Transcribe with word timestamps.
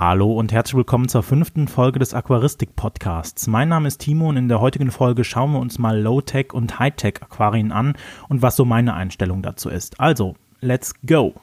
Hallo 0.00 0.32
und 0.32 0.50
herzlich 0.50 0.78
willkommen 0.78 1.10
zur 1.10 1.22
fünften 1.22 1.68
Folge 1.68 1.98
des 1.98 2.14
Aquaristik 2.14 2.74
Podcasts. 2.74 3.46
Mein 3.48 3.68
Name 3.68 3.86
ist 3.86 3.98
Timo 3.98 4.30
und 4.30 4.38
in 4.38 4.48
der 4.48 4.58
heutigen 4.58 4.90
Folge 4.90 5.24
schauen 5.24 5.52
wir 5.52 5.58
uns 5.58 5.78
mal 5.78 6.00
Low-Tech 6.00 6.54
und 6.54 6.78
High-Tech 6.78 7.16
Aquarien 7.20 7.70
an 7.70 7.92
und 8.30 8.40
was 8.40 8.56
so 8.56 8.64
meine 8.64 8.94
Einstellung 8.94 9.42
dazu 9.42 9.68
ist. 9.68 10.00
Also, 10.00 10.36
let's 10.62 10.94
go! 11.06 11.34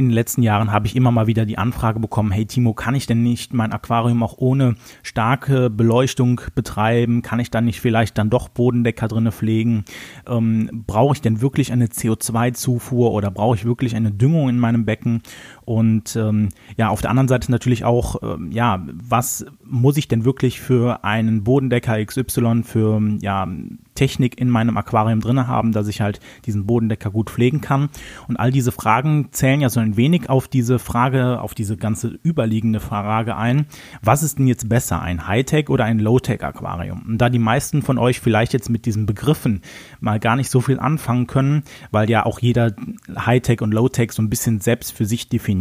In 0.00 0.06
den 0.06 0.14
letzten 0.14 0.42
Jahren 0.42 0.72
habe 0.72 0.86
ich 0.86 0.96
immer 0.96 1.10
mal 1.10 1.26
wieder 1.26 1.44
die 1.44 1.58
Anfrage 1.58 2.00
bekommen, 2.00 2.32
hey 2.32 2.46
Timo, 2.46 2.72
kann 2.72 2.94
ich 2.94 3.06
denn 3.06 3.22
nicht 3.22 3.52
mein 3.52 3.70
Aquarium 3.70 4.22
auch 4.22 4.38
ohne 4.38 4.76
starke 5.02 5.68
Beleuchtung 5.68 6.40
betreiben? 6.54 7.20
Kann 7.20 7.38
ich 7.38 7.50
dann 7.50 7.66
nicht 7.66 7.82
vielleicht 7.82 8.16
dann 8.16 8.30
doch 8.30 8.48
Bodendecker 8.48 9.08
drinne 9.08 9.30
pflegen? 9.30 9.84
Ähm, 10.26 10.84
brauche 10.86 11.12
ich 11.12 11.20
denn 11.20 11.42
wirklich 11.42 11.70
eine 11.70 11.88
CO2-Zufuhr 11.88 13.12
oder 13.12 13.30
brauche 13.30 13.56
ich 13.56 13.66
wirklich 13.66 13.94
eine 13.94 14.10
Düngung 14.10 14.48
in 14.48 14.58
meinem 14.58 14.86
Becken? 14.86 15.20
Und 15.70 16.16
ähm, 16.16 16.48
ja, 16.76 16.88
auf 16.88 17.00
der 17.00 17.10
anderen 17.10 17.28
Seite 17.28 17.48
natürlich 17.52 17.84
auch, 17.84 18.16
ähm, 18.24 18.50
ja, 18.50 18.84
was 18.92 19.46
muss 19.64 19.98
ich 19.98 20.08
denn 20.08 20.24
wirklich 20.24 20.58
für 20.58 21.04
einen 21.04 21.44
Bodendecker 21.44 22.04
XY 22.04 22.64
für 22.64 23.00
ja 23.20 23.46
Technik 23.94 24.40
in 24.40 24.48
meinem 24.48 24.76
Aquarium 24.78 25.20
drinne 25.20 25.46
haben, 25.46 25.72
dass 25.72 25.86
ich 25.86 26.00
halt 26.00 26.20
diesen 26.46 26.66
Bodendecker 26.66 27.10
gut 27.10 27.28
pflegen 27.28 27.60
kann. 27.60 27.90
Und 28.26 28.38
all 28.38 28.50
diese 28.50 28.72
Fragen 28.72 29.28
zählen 29.30 29.60
ja 29.60 29.68
so 29.68 29.78
ein 29.78 29.96
wenig 29.98 30.30
auf 30.30 30.48
diese 30.48 30.78
Frage, 30.78 31.40
auf 31.40 31.54
diese 31.54 31.76
ganze 31.76 32.18
überliegende 32.24 32.80
Frage 32.80 33.36
ein. 33.36 33.66
Was 34.02 34.22
ist 34.22 34.38
denn 34.38 34.46
jetzt 34.46 34.70
besser, 34.70 35.02
ein 35.02 35.28
Hightech 35.28 35.68
oder 35.68 35.84
ein 35.84 35.98
Low-Tech 35.98 36.42
Aquarium? 36.42 37.02
Und 37.06 37.18
da 37.18 37.28
die 37.28 37.38
meisten 37.38 37.82
von 37.82 37.98
euch 37.98 38.20
vielleicht 38.20 38.54
jetzt 38.54 38.70
mit 38.70 38.86
diesen 38.86 39.04
Begriffen 39.04 39.60
mal 40.00 40.18
gar 40.18 40.34
nicht 40.34 40.50
so 40.50 40.62
viel 40.62 40.80
anfangen 40.80 41.26
können, 41.26 41.62
weil 41.90 42.08
ja 42.08 42.24
auch 42.24 42.40
jeder 42.40 42.72
Hightech 43.14 43.60
und 43.60 43.72
Low-Tech 43.72 44.12
so 44.12 44.22
ein 44.22 44.30
bisschen 44.30 44.60
selbst 44.60 44.92
für 44.92 45.04
sich 45.04 45.28
definiert, 45.28 45.59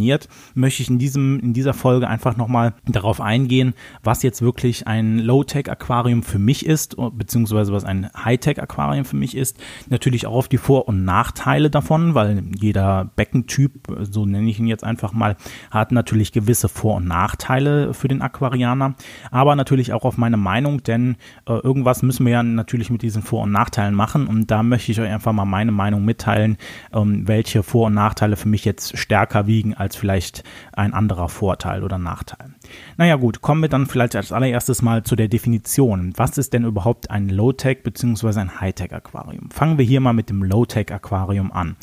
möchte 0.55 0.81
ich 0.81 0.89
in 0.89 0.97
diesem, 0.97 1.39
in 1.39 1.53
dieser 1.53 1.73
Folge 1.73 2.07
einfach 2.07 2.35
nochmal 2.35 2.73
darauf 2.87 3.21
eingehen, 3.21 3.73
was 4.03 4.23
jetzt 4.23 4.41
wirklich 4.41 4.87
ein 4.87 5.19
Low-Tech 5.19 5.69
Aquarium 5.69 6.23
für 6.23 6.39
mich 6.39 6.65
ist, 6.65 6.95
beziehungsweise 7.13 7.71
was 7.73 7.83
ein 7.83 8.09
High 8.15 8.39
Hightech-Aquarium 8.39 9.05
für 9.05 9.15
mich 9.15 9.35
ist. 9.35 9.57
Natürlich 9.89 10.25
auch 10.25 10.35
auf 10.35 10.47
die 10.47 10.57
Vor- 10.57 10.87
und 10.87 11.03
Nachteile 11.05 11.69
davon, 11.69 12.15
weil 12.15 12.43
jeder 12.59 13.09
Beckentyp, 13.15 13.71
so 14.01 14.25
nenne 14.25 14.49
ich 14.49 14.59
ihn 14.59 14.67
jetzt 14.67 14.83
einfach 14.83 15.13
mal, 15.13 15.35
hat 15.71 15.91
natürlich 15.91 16.31
gewisse 16.31 16.69
Vor- 16.69 16.97
und 16.97 17.07
Nachteile 17.07 17.93
für 17.93 18.07
den 18.07 18.21
Aquarianer. 18.21 18.95
Aber 19.31 19.55
natürlich 19.55 19.93
auch 19.93 20.03
auf 20.03 20.17
meine 20.17 20.37
Meinung, 20.37 20.83
denn 20.83 21.17
äh, 21.47 21.53
irgendwas 21.53 22.01
müssen 22.01 22.25
wir 22.25 22.33
ja 22.33 22.43
natürlich 22.43 22.89
mit 22.89 23.01
diesen 23.01 23.21
Vor- 23.21 23.43
und 23.43 23.51
Nachteilen 23.51 23.95
machen. 23.95 24.27
Und 24.27 24.51
da 24.51 24.63
möchte 24.63 24.91
ich 24.91 24.99
euch 24.99 25.09
einfach 25.09 25.33
mal 25.33 25.45
meine 25.45 25.71
Meinung 25.71 26.05
mitteilen, 26.05 26.57
ähm, 26.93 27.27
welche 27.27 27.63
Vor- 27.63 27.87
und 27.87 27.93
Nachteile 27.93 28.35
für 28.35 28.49
mich 28.49 28.65
jetzt 28.65 28.97
stärker 28.97 29.47
wiegen 29.47 29.73
als 29.73 29.88
vielleicht 29.95 30.43
ein 30.73 30.93
anderer 30.93 31.29
Vorteil 31.29 31.83
oder 31.83 31.97
Nachteil. 31.97 32.53
Naja 32.97 33.15
gut, 33.15 33.41
kommen 33.41 33.61
wir 33.61 33.69
dann 33.69 33.87
vielleicht 33.87 34.15
als 34.15 34.31
allererstes 34.31 34.81
mal 34.81 35.03
zu 35.03 35.15
der 35.15 35.27
Definition. 35.27 36.13
Was 36.15 36.37
ist 36.37 36.53
denn 36.53 36.65
überhaupt 36.65 37.11
ein 37.11 37.29
Low-Tech 37.29 37.83
bzw. 37.83 38.39
ein 38.39 38.59
High-Tech-Aquarium? 38.59 39.51
Fangen 39.51 39.77
wir 39.77 39.85
hier 39.85 39.99
mal 39.99 40.13
mit 40.13 40.29
dem 40.29 40.43
Low-Tech-Aquarium 40.43 41.51
an. 41.51 41.75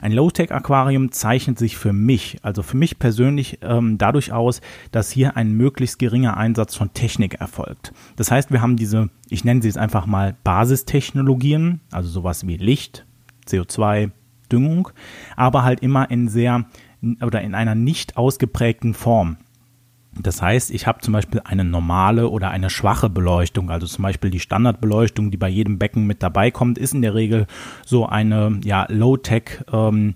Ein 0.00 0.12
Low-Tech-Aquarium 0.12 1.12
zeichnet 1.12 1.58
sich 1.58 1.76
für 1.76 1.92
mich, 1.92 2.38
also 2.42 2.62
für 2.62 2.76
mich 2.76 2.98
persönlich, 2.98 3.58
ähm, 3.62 3.98
dadurch 3.98 4.32
aus, 4.32 4.60
dass 4.92 5.10
hier 5.10 5.36
ein 5.36 5.52
möglichst 5.52 5.98
geringer 5.98 6.36
Einsatz 6.36 6.74
von 6.74 6.92
Technik 6.92 7.34
erfolgt. 7.34 7.92
Das 8.16 8.30
heißt, 8.30 8.50
wir 8.50 8.60
haben 8.60 8.76
diese, 8.76 9.10
ich 9.28 9.44
nenne 9.44 9.62
sie 9.62 9.68
jetzt 9.68 9.78
einfach 9.78 10.06
mal 10.06 10.36
Basistechnologien, 10.44 11.80
also 11.90 12.08
sowas 12.08 12.46
wie 12.46 12.56
Licht, 12.56 13.06
CO2, 13.48 14.10
Düngung, 14.50 14.90
aber 15.36 15.64
halt 15.64 15.80
immer 15.80 16.10
in 16.10 16.28
sehr 16.28 16.66
oder 17.22 17.42
in 17.42 17.54
einer 17.54 17.74
nicht 17.74 18.16
ausgeprägten 18.16 18.94
Form. 18.94 19.36
Das 20.18 20.40
heißt, 20.40 20.70
ich 20.70 20.86
habe 20.86 21.00
zum 21.00 21.12
Beispiel 21.12 21.42
eine 21.44 21.64
normale 21.64 22.30
oder 22.30 22.50
eine 22.50 22.70
schwache 22.70 23.10
Beleuchtung, 23.10 23.70
also 23.70 23.86
zum 23.86 24.02
Beispiel 24.02 24.30
die 24.30 24.40
Standardbeleuchtung, 24.40 25.30
die 25.30 25.36
bei 25.36 25.48
jedem 25.48 25.78
Becken 25.78 26.06
mit 26.06 26.22
dabei 26.22 26.50
kommt, 26.50 26.78
ist 26.78 26.94
in 26.94 27.02
der 27.02 27.14
Regel 27.14 27.46
so 27.84 28.06
eine 28.06 28.60
ja, 28.64 28.86
Low-Tech 28.88 29.64
ähm, 29.72 30.14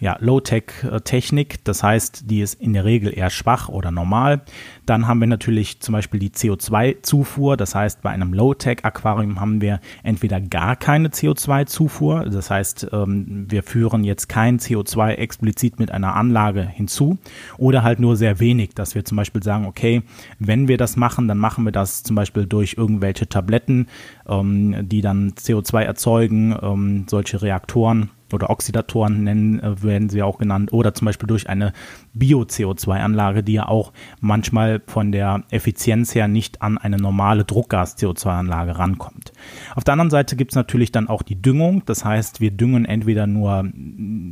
ja, 0.00 0.16
Low-Tech-Technik. 0.18 1.62
Das 1.64 1.82
heißt, 1.82 2.30
die 2.30 2.40
ist 2.40 2.54
in 2.54 2.72
der 2.72 2.86
Regel 2.86 3.16
eher 3.16 3.28
schwach 3.28 3.68
oder 3.68 3.90
normal. 3.90 4.40
Dann 4.86 5.06
haben 5.06 5.20
wir 5.20 5.26
natürlich 5.26 5.80
zum 5.80 5.92
Beispiel 5.92 6.18
die 6.18 6.30
CO2-Zufuhr. 6.30 7.58
Das 7.58 7.74
heißt, 7.74 8.00
bei 8.00 8.10
einem 8.10 8.32
Low-Tech-Aquarium 8.32 9.40
haben 9.40 9.60
wir 9.60 9.80
entweder 10.02 10.40
gar 10.40 10.74
keine 10.76 11.08
CO2-Zufuhr. 11.08 12.24
Das 12.30 12.50
heißt, 12.50 12.88
ähm, 12.92 13.46
wir 13.48 13.62
führen 13.62 14.02
jetzt 14.02 14.28
kein 14.28 14.58
CO2 14.58 15.12
explizit 15.16 15.78
mit 15.78 15.90
einer 15.90 16.16
Anlage 16.16 16.62
hinzu 16.62 17.18
oder 17.58 17.82
halt 17.82 18.00
nur 18.00 18.16
sehr 18.16 18.40
wenig, 18.40 18.74
dass 18.74 18.94
wir 18.94 19.04
zum 19.04 19.16
Beispiel 19.16 19.42
sagen, 19.42 19.66
okay, 19.66 20.02
wenn 20.38 20.66
wir 20.66 20.78
das 20.78 20.96
machen, 20.96 21.28
dann 21.28 21.38
machen 21.38 21.64
wir 21.64 21.72
das 21.72 22.02
zum 22.02 22.16
Beispiel 22.16 22.46
durch 22.46 22.74
irgendwelche 22.78 23.28
Tabletten, 23.28 23.86
ähm, 24.26 24.88
die 24.88 25.02
dann 25.02 25.32
CO2 25.32 25.82
erzeugen, 25.82 26.56
ähm, 26.62 27.04
solche 27.06 27.42
Reaktoren 27.42 28.10
oder 28.34 28.50
Oxidatoren 28.50 29.24
nennen, 29.24 29.60
äh, 29.60 29.82
werden 29.82 30.08
sie 30.08 30.22
auch 30.22 30.38
genannt, 30.38 30.72
oder 30.72 30.94
zum 30.94 31.06
Beispiel 31.06 31.26
durch 31.26 31.48
eine 31.48 31.72
Bio-CO2-Anlage, 32.14 33.42
die 33.42 33.54
ja 33.54 33.68
auch 33.68 33.92
manchmal 34.20 34.80
von 34.86 35.12
der 35.12 35.44
Effizienz 35.50 36.14
her 36.14 36.28
nicht 36.28 36.62
an 36.62 36.78
eine 36.78 36.96
normale 36.96 37.44
Druckgas-CO2-Anlage 37.44 38.78
rankommt. 38.78 39.32
Auf 39.74 39.84
der 39.84 39.92
anderen 39.92 40.10
Seite 40.10 40.36
gibt 40.36 40.52
es 40.52 40.56
natürlich 40.56 40.92
dann 40.92 41.08
auch 41.08 41.22
die 41.22 41.40
Düngung, 41.40 41.82
das 41.86 42.04
heißt, 42.04 42.40
wir 42.40 42.50
düngen 42.50 42.84
entweder 42.84 43.26
nur, 43.26 43.70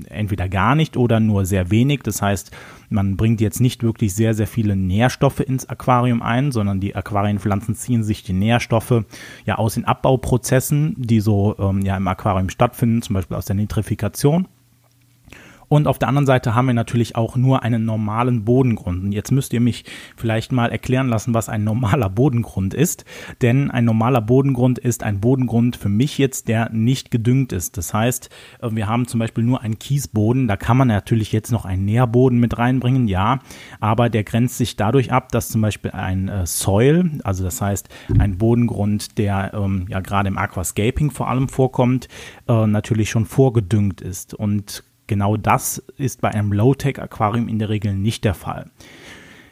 entweder 0.08 0.48
gar 0.48 0.74
nicht 0.74 0.96
oder 0.96 1.20
nur 1.20 1.46
sehr 1.46 1.70
wenig, 1.70 2.00
das 2.02 2.22
heißt, 2.22 2.50
man 2.88 3.16
bringt 3.16 3.40
jetzt 3.40 3.60
nicht 3.60 3.82
wirklich 3.82 4.14
sehr, 4.14 4.34
sehr 4.34 4.46
viele 4.46 4.76
Nährstoffe 4.76 5.40
ins 5.40 5.68
Aquarium 5.68 6.22
ein, 6.22 6.52
sondern 6.52 6.80
die 6.80 6.94
Aquarienpflanzen 6.94 7.74
ziehen 7.74 8.04
sich 8.04 8.22
die 8.22 8.32
Nährstoffe 8.32 9.04
ja 9.44 9.56
aus 9.56 9.74
den 9.74 9.84
Abbauprozessen, 9.84 10.94
die 10.96 11.20
so 11.20 11.56
ähm, 11.58 11.82
ja 11.82 11.96
im 11.96 12.08
Aquarium 12.08 12.50
stattfinden, 12.50 13.02
zum 13.02 13.14
Beispiel 13.14 13.36
aus 13.36 13.46
der 13.46 13.56
Nitrifikation. 13.56 14.48
Und 15.68 15.86
auf 15.86 15.98
der 15.98 16.08
anderen 16.08 16.26
Seite 16.26 16.54
haben 16.54 16.66
wir 16.66 16.74
natürlich 16.74 17.16
auch 17.16 17.36
nur 17.36 17.62
einen 17.62 17.84
normalen 17.84 18.44
Bodengrund. 18.44 19.04
Und 19.04 19.12
jetzt 19.12 19.32
müsst 19.32 19.52
ihr 19.52 19.60
mich 19.60 19.84
vielleicht 20.16 20.52
mal 20.52 20.70
erklären 20.70 21.08
lassen, 21.08 21.34
was 21.34 21.48
ein 21.48 21.64
normaler 21.64 22.08
Bodengrund 22.08 22.74
ist. 22.74 23.04
Denn 23.42 23.70
ein 23.70 23.84
normaler 23.84 24.20
Bodengrund 24.20 24.78
ist 24.78 25.02
ein 25.02 25.20
Bodengrund 25.20 25.76
für 25.76 25.88
mich 25.88 26.18
jetzt, 26.18 26.48
der 26.48 26.70
nicht 26.70 27.10
gedüngt 27.10 27.52
ist. 27.52 27.76
Das 27.76 27.92
heißt, 27.92 28.30
äh, 28.60 28.70
wir 28.72 28.88
haben 28.88 29.06
zum 29.06 29.20
Beispiel 29.20 29.44
nur 29.44 29.62
einen 29.62 29.78
Kiesboden. 29.78 30.48
Da 30.48 30.56
kann 30.56 30.76
man 30.76 30.88
natürlich 30.88 31.32
jetzt 31.32 31.52
noch 31.52 31.64
einen 31.64 31.84
Nährboden 31.84 32.40
mit 32.40 32.58
reinbringen, 32.58 33.08
ja. 33.08 33.40
Aber 33.80 34.08
der 34.08 34.24
grenzt 34.24 34.58
sich 34.58 34.76
dadurch 34.76 35.12
ab, 35.12 35.30
dass 35.32 35.50
zum 35.50 35.60
Beispiel 35.60 35.90
ein 35.90 36.28
äh, 36.28 36.46
Soil, 36.46 37.10
also 37.24 37.44
das 37.44 37.60
heißt 37.60 37.88
ein 38.18 38.38
Bodengrund, 38.38 39.18
der 39.18 39.52
ähm, 39.54 39.86
ja 39.88 40.00
gerade 40.00 40.28
im 40.28 40.38
Aquascaping 40.38 41.10
vor 41.10 41.28
allem 41.28 41.48
vorkommt, 41.48 42.08
äh, 42.48 42.66
natürlich 42.66 43.10
schon 43.10 43.26
vorgedüngt 43.26 44.00
ist. 44.00 44.34
Und 44.34 44.84
Genau 45.08 45.36
das 45.36 45.82
ist 45.96 46.20
bei 46.20 46.28
einem 46.28 46.52
Low-Tech-Aquarium 46.52 47.48
in 47.48 47.58
der 47.58 47.70
Regel 47.70 47.94
nicht 47.94 48.24
der 48.24 48.34
Fall. 48.34 48.70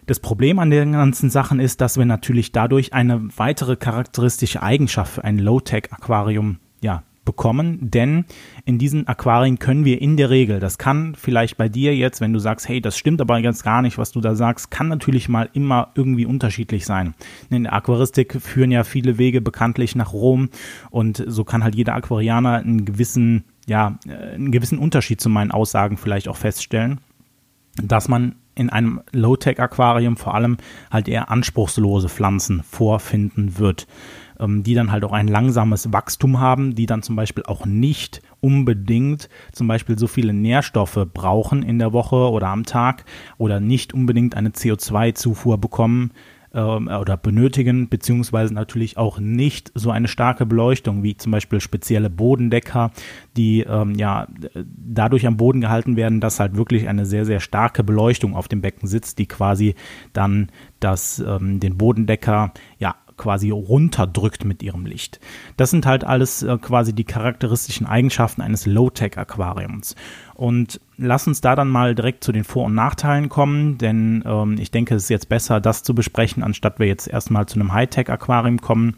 Das 0.06 0.20
Problem 0.20 0.60
an 0.60 0.70
den 0.70 0.92
ganzen 0.92 1.30
Sachen 1.30 1.58
ist, 1.58 1.80
dass 1.80 1.98
wir 1.98 2.04
natürlich 2.04 2.52
dadurch 2.52 2.92
eine 2.92 3.28
weitere 3.36 3.74
charakteristische 3.74 4.62
Eigenschaft 4.62 5.14
für 5.14 5.24
ein 5.24 5.38
Low-Tech-Aquarium 5.38 6.58
ja, 6.80 7.02
bekommen, 7.24 7.78
denn 7.80 8.24
in 8.64 8.78
diesen 8.78 9.08
Aquarien 9.08 9.58
können 9.58 9.84
wir 9.84 10.00
in 10.00 10.16
der 10.16 10.30
Regel, 10.30 10.60
das 10.60 10.78
kann 10.78 11.14
vielleicht 11.16 11.56
bei 11.56 11.68
dir 11.68 11.96
jetzt, 11.96 12.20
wenn 12.20 12.32
du 12.32 12.38
sagst, 12.38 12.68
hey, 12.68 12.80
das 12.80 12.96
stimmt 12.96 13.20
aber 13.20 13.42
ganz 13.42 13.64
gar 13.64 13.82
nicht, 13.82 13.98
was 13.98 14.12
du 14.12 14.20
da 14.20 14.34
sagst, 14.34 14.70
kann 14.70 14.88
natürlich 14.88 15.28
mal 15.28 15.50
immer 15.52 15.88
irgendwie 15.94 16.24
unterschiedlich 16.24 16.86
sein. 16.86 17.14
In 17.50 17.64
der 17.64 17.72
Aquaristik 17.72 18.40
führen 18.40 18.70
ja 18.70 18.84
viele 18.84 19.18
Wege 19.18 19.40
bekanntlich 19.40 19.96
nach 19.96 20.12
Rom 20.12 20.50
und 20.90 21.22
so 21.26 21.44
kann 21.44 21.64
halt 21.64 21.74
jeder 21.74 21.94
Aquarianer 21.94 22.58
einen 22.58 22.84
gewissen 22.84 23.44
ja, 23.66 23.98
äh, 24.06 24.34
einen 24.34 24.52
gewissen 24.52 24.78
Unterschied 24.78 25.20
zu 25.20 25.28
meinen 25.28 25.50
Aussagen 25.50 25.96
vielleicht 25.96 26.28
auch 26.28 26.36
feststellen, 26.36 27.00
dass 27.82 28.08
man 28.08 28.36
in 28.54 28.70
einem 28.70 29.02
Low-Tech-Aquarium 29.12 30.16
vor 30.16 30.34
allem 30.34 30.56
halt 30.90 31.08
eher 31.08 31.30
anspruchslose 31.30 32.08
Pflanzen 32.08 32.62
vorfinden 32.62 33.58
wird, 33.58 33.86
ähm, 34.40 34.62
die 34.62 34.74
dann 34.74 34.90
halt 34.90 35.04
auch 35.04 35.12
ein 35.12 35.28
langsames 35.28 35.92
Wachstum 35.92 36.40
haben, 36.40 36.74
die 36.74 36.86
dann 36.86 37.02
zum 37.02 37.16
Beispiel 37.16 37.44
auch 37.44 37.66
nicht 37.66 38.22
unbedingt 38.40 39.28
zum 39.52 39.68
Beispiel 39.68 39.98
so 39.98 40.06
viele 40.06 40.32
Nährstoffe 40.32 41.06
brauchen 41.12 41.62
in 41.62 41.78
der 41.78 41.92
Woche 41.92 42.30
oder 42.30 42.48
am 42.48 42.64
Tag 42.64 43.04
oder 43.36 43.60
nicht 43.60 43.92
unbedingt 43.92 44.34
eine 44.34 44.50
CO2-Zufuhr 44.50 45.58
bekommen, 45.58 46.12
ähm, 46.54 46.88
oder 46.88 47.16
benötigen, 47.16 47.88
beziehungsweise 47.88 48.54
natürlich 48.54 48.96
auch 48.96 49.18
nicht 49.18 49.72
so 49.74 49.90
eine 49.90 50.08
starke 50.08 50.46
Beleuchtung 50.46 51.02
wie 51.02 51.16
zum 51.16 51.32
Beispiel 51.32 51.60
spezielle 51.60 52.10
Bodendecker, 52.10 52.90
die 53.36 53.60
ähm, 53.62 53.94
ja 53.94 54.26
dadurch 54.54 55.26
am 55.26 55.36
Boden 55.36 55.60
gehalten 55.60 55.96
werden, 55.96 56.20
dass 56.20 56.40
halt 56.40 56.56
wirklich 56.56 56.88
eine 56.88 57.06
sehr, 57.06 57.24
sehr 57.24 57.40
starke 57.40 57.84
Beleuchtung 57.84 58.34
auf 58.34 58.48
dem 58.48 58.60
Becken 58.60 58.88
sitzt, 58.88 59.18
die 59.18 59.26
quasi 59.26 59.74
dann 60.12 60.50
das, 60.80 61.18
ähm, 61.18 61.60
den 61.60 61.76
Bodendecker 61.76 62.52
ja 62.78 62.94
quasi 63.16 63.50
runterdrückt 63.50 64.44
mit 64.44 64.62
ihrem 64.62 64.86
Licht. 64.86 65.20
Das 65.56 65.70
sind 65.70 65.86
halt 65.86 66.04
alles 66.04 66.42
äh, 66.42 66.58
quasi 66.58 66.92
die 66.92 67.04
charakteristischen 67.04 67.86
Eigenschaften 67.86 68.42
eines 68.42 68.66
Low-Tech-Aquariums. 68.66 69.94
Und 70.34 70.80
lass 70.98 71.26
uns 71.26 71.40
da 71.40 71.56
dann 71.56 71.68
mal 71.68 71.94
direkt 71.94 72.22
zu 72.22 72.32
den 72.32 72.44
Vor- 72.44 72.66
und 72.66 72.74
Nachteilen 72.74 73.28
kommen, 73.28 73.78
denn 73.78 74.22
ähm, 74.26 74.56
ich 74.58 74.70
denke, 74.70 74.94
es 74.94 75.04
ist 75.04 75.08
jetzt 75.08 75.28
besser, 75.28 75.60
das 75.60 75.82
zu 75.82 75.94
besprechen, 75.94 76.42
anstatt 76.42 76.78
wir 76.78 76.86
jetzt 76.86 77.08
erstmal 77.08 77.46
zu 77.46 77.58
einem 77.58 77.72
Hightech-Aquarium 77.72 78.60
kommen. 78.60 78.96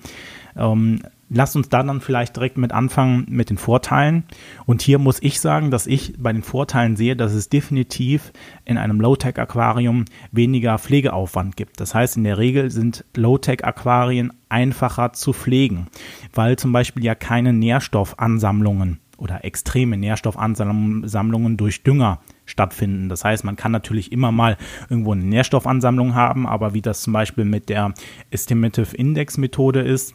Ähm, 0.57 1.01
Lasst 1.31 1.57
uns 1.57 1.69
da 1.69 1.83
dann 1.83 2.01
vielleicht 2.01 2.37
direkt 2.37 2.57
mit 2.57 2.73
anfangen 2.73 3.27
mit 3.29 3.51
den 3.51 3.59
Vorteilen. 3.59 4.25
Und 4.65 4.81
hier 4.81 4.99
muss 4.99 5.23
ich 5.23 5.41
sagen, 5.41 5.71
dass 5.71 5.87
ich 5.87 6.15
bei 6.19 6.33
den 6.33 6.43
Vorteilen 6.43 6.97
sehe, 6.97 7.17
dass 7.17 7.33
es 7.33 7.51
definitiv 7.51 8.33
in 8.65 8.79
einem 8.79 9.01
Low-Tech-Aquarium 9.01 10.07
weniger 10.33 10.79
Pflegeaufwand 10.79 11.57
gibt. 11.57 11.81
Das 11.81 11.95
heißt, 11.95 12.17
in 12.17 12.25
der 12.25 12.39
Regel 12.39 12.71
sind 12.71 13.05
Low-Tech-Aquarien 13.15 14.33
einfacher 14.49 15.13
zu 15.13 15.35
pflegen, 15.35 15.89
weil 16.33 16.57
zum 16.57 16.73
Beispiel 16.73 17.05
ja 17.05 17.15
keine 17.15 17.53
Nährstoffansammlungen 17.53 19.01
oder 19.19 19.45
extreme 19.45 19.97
Nährstoffansammlungen 19.97 21.57
durch 21.57 21.83
Dünger 21.83 22.21
stattfinden. 22.47 23.09
Das 23.09 23.25
heißt, 23.25 23.45
man 23.45 23.57
kann 23.57 23.73
natürlich 23.73 24.13
immer 24.13 24.33
mal 24.33 24.57
irgendwo 24.89 25.13
eine 25.13 25.25
Nährstoffansammlung 25.25 26.15
haben, 26.15 26.47
aber 26.47 26.73
wie 26.73 26.83
das 26.83 27.03
zum 27.03 27.13
Beispiel 27.13 27.45
mit 27.45 27.69
der 27.69 27.93
Estimative 28.31 28.97
Index 28.97 29.37
Methode 29.37 29.81
ist, 29.81 30.15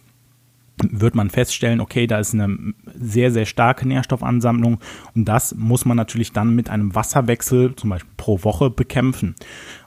wird 0.82 1.14
man 1.14 1.30
feststellen, 1.30 1.80
okay, 1.80 2.06
da 2.06 2.18
ist 2.18 2.34
eine 2.34 2.74
sehr, 2.94 3.30
sehr 3.30 3.46
starke 3.46 3.86
Nährstoffansammlung 3.86 4.78
und 5.14 5.24
das 5.26 5.54
muss 5.54 5.84
man 5.84 5.96
natürlich 5.96 6.32
dann 6.32 6.54
mit 6.54 6.68
einem 6.68 6.94
Wasserwechsel 6.94 7.76
zum 7.76 7.90
Beispiel 7.90 8.12
pro 8.16 8.42
Woche 8.42 8.70
bekämpfen. 8.70 9.36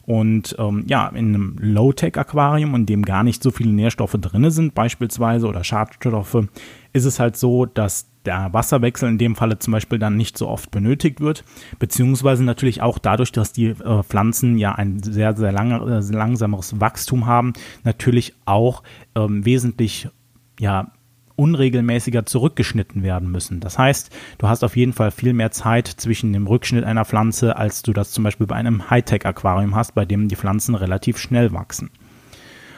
Und 0.04 0.56
ähm, 0.58 0.86
ja, 0.88 1.10
in 1.10 1.36
einem 1.36 1.58
Low-Tech-Aquarium, 1.60 2.74
in 2.76 2.86
dem 2.86 3.04
gar 3.04 3.24
nicht 3.24 3.44
so 3.44 3.52
viele 3.52 3.72
Nährstoffe 3.72 4.16
drin 4.18 4.50
sind, 4.52 4.74
beispielsweise 4.74 5.48
oder 5.48 5.66
Schadstoffe, 5.66 6.48
ist 6.94 7.04
es 7.04 7.20
halt 7.20 7.36
so, 7.36 7.66
dass 7.66 8.08
der 8.28 8.54
Wasserwechsel 8.54 9.10
in 9.10 9.18
dem 9.18 9.36
Falle 9.36 9.60
zum 9.60 9.74
Beispiel 9.74 10.00
dann 10.00 10.16
nicht 10.16 10.38
so 10.38 10.48
oft 10.48 10.72
benötigt 10.72 11.20
wird, 11.20 11.44
beziehungsweise 11.80 12.44
natürlich 12.44 12.82
auch 12.82 13.00
dadurch, 13.00 13.32
dass 13.34 13.52
die 13.52 13.68
äh, 13.68 14.04
Pflanzen 14.04 14.58
ja 14.58 14.74
ein 14.74 15.02
sehr, 15.04 15.36
sehr, 15.36 15.52
lange, 15.52 15.76
äh, 15.80 16.14
langsameres 16.14 16.80
Wachstum 16.80 17.26
haben, 17.26 17.54
natürlich 17.84 18.34
auch 18.46 18.84
ähm, 19.16 19.46
wesentlich 19.46 20.10
ja, 20.60 20.92
unregelmäßiger 21.38 22.26
zurückgeschnitten 22.26 23.04
werden 23.04 23.32
müssen. 23.32 23.60
Das 23.60 23.78
heißt, 23.78 24.10
du 24.40 24.48
hast 24.50 24.64
auf 24.64 24.76
jeden 24.76 24.94
Fall 24.94 25.12
viel 25.12 25.34
mehr 25.34 25.52
Zeit 25.52 25.88
zwischen 25.88 26.34
dem 26.34 26.48
Rückschnitt 26.48 26.84
einer 26.84 27.06
Pflanze, 27.06 27.56
als 27.56 27.84
du 27.84 27.94
das 27.94 28.12
zum 28.12 28.24
Beispiel 28.24 28.48
bei 28.48 28.56
einem 28.56 28.90
Hightech-Aquarium 28.90 29.76
hast, 29.76 29.94
bei 29.94 30.04
dem 30.04 30.28
die 30.28 30.36
Pflanzen 30.36 30.76
relativ 30.76 31.20
schnell 31.20 31.54
wachsen. 31.54 31.92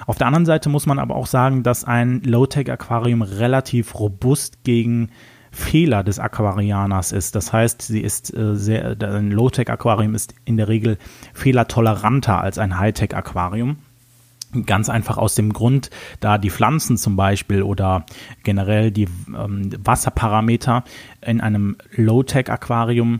Auf 0.05 0.17
der 0.17 0.27
anderen 0.27 0.45
Seite 0.45 0.69
muss 0.69 0.85
man 0.85 0.99
aber 0.99 1.15
auch 1.15 1.27
sagen, 1.27 1.63
dass 1.63 1.85
ein 1.85 2.21
Low-Tech-Aquarium 2.23 3.21
relativ 3.21 3.97
robust 3.97 4.63
gegen 4.63 5.09
Fehler 5.51 6.03
des 6.03 6.19
Aquarianers 6.19 7.11
ist. 7.11 7.35
Das 7.35 7.53
heißt, 7.53 7.81
sie 7.81 8.01
ist 8.01 8.35
äh, 8.35 8.55
sehr, 8.55 8.97
ein 9.01 9.31
Low-Tech-Aquarium 9.31 10.15
ist 10.15 10.35
in 10.45 10.57
der 10.57 10.67
Regel 10.67 10.97
fehlertoleranter 11.33 12.41
als 12.41 12.57
ein 12.57 12.77
Hightech-Aquarium. 12.77 13.77
Ganz 14.65 14.89
einfach 14.89 15.17
aus 15.17 15.35
dem 15.35 15.53
Grund, 15.53 15.91
da 16.19 16.37
die 16.37 16.49
Pflanzen 16.49 16.97
zum 16.97 17.15
Beispiel 17.15 17.61
oder 17.61 18.05
generell 18.43 18.91
die 18.91 19.07
ähm, 19.27 19.69
Wasserparameter 19.83 20.83
in 21.21 21.39
einem 21.39 21.77
Low-Tech-Aquarium 21.91 23.19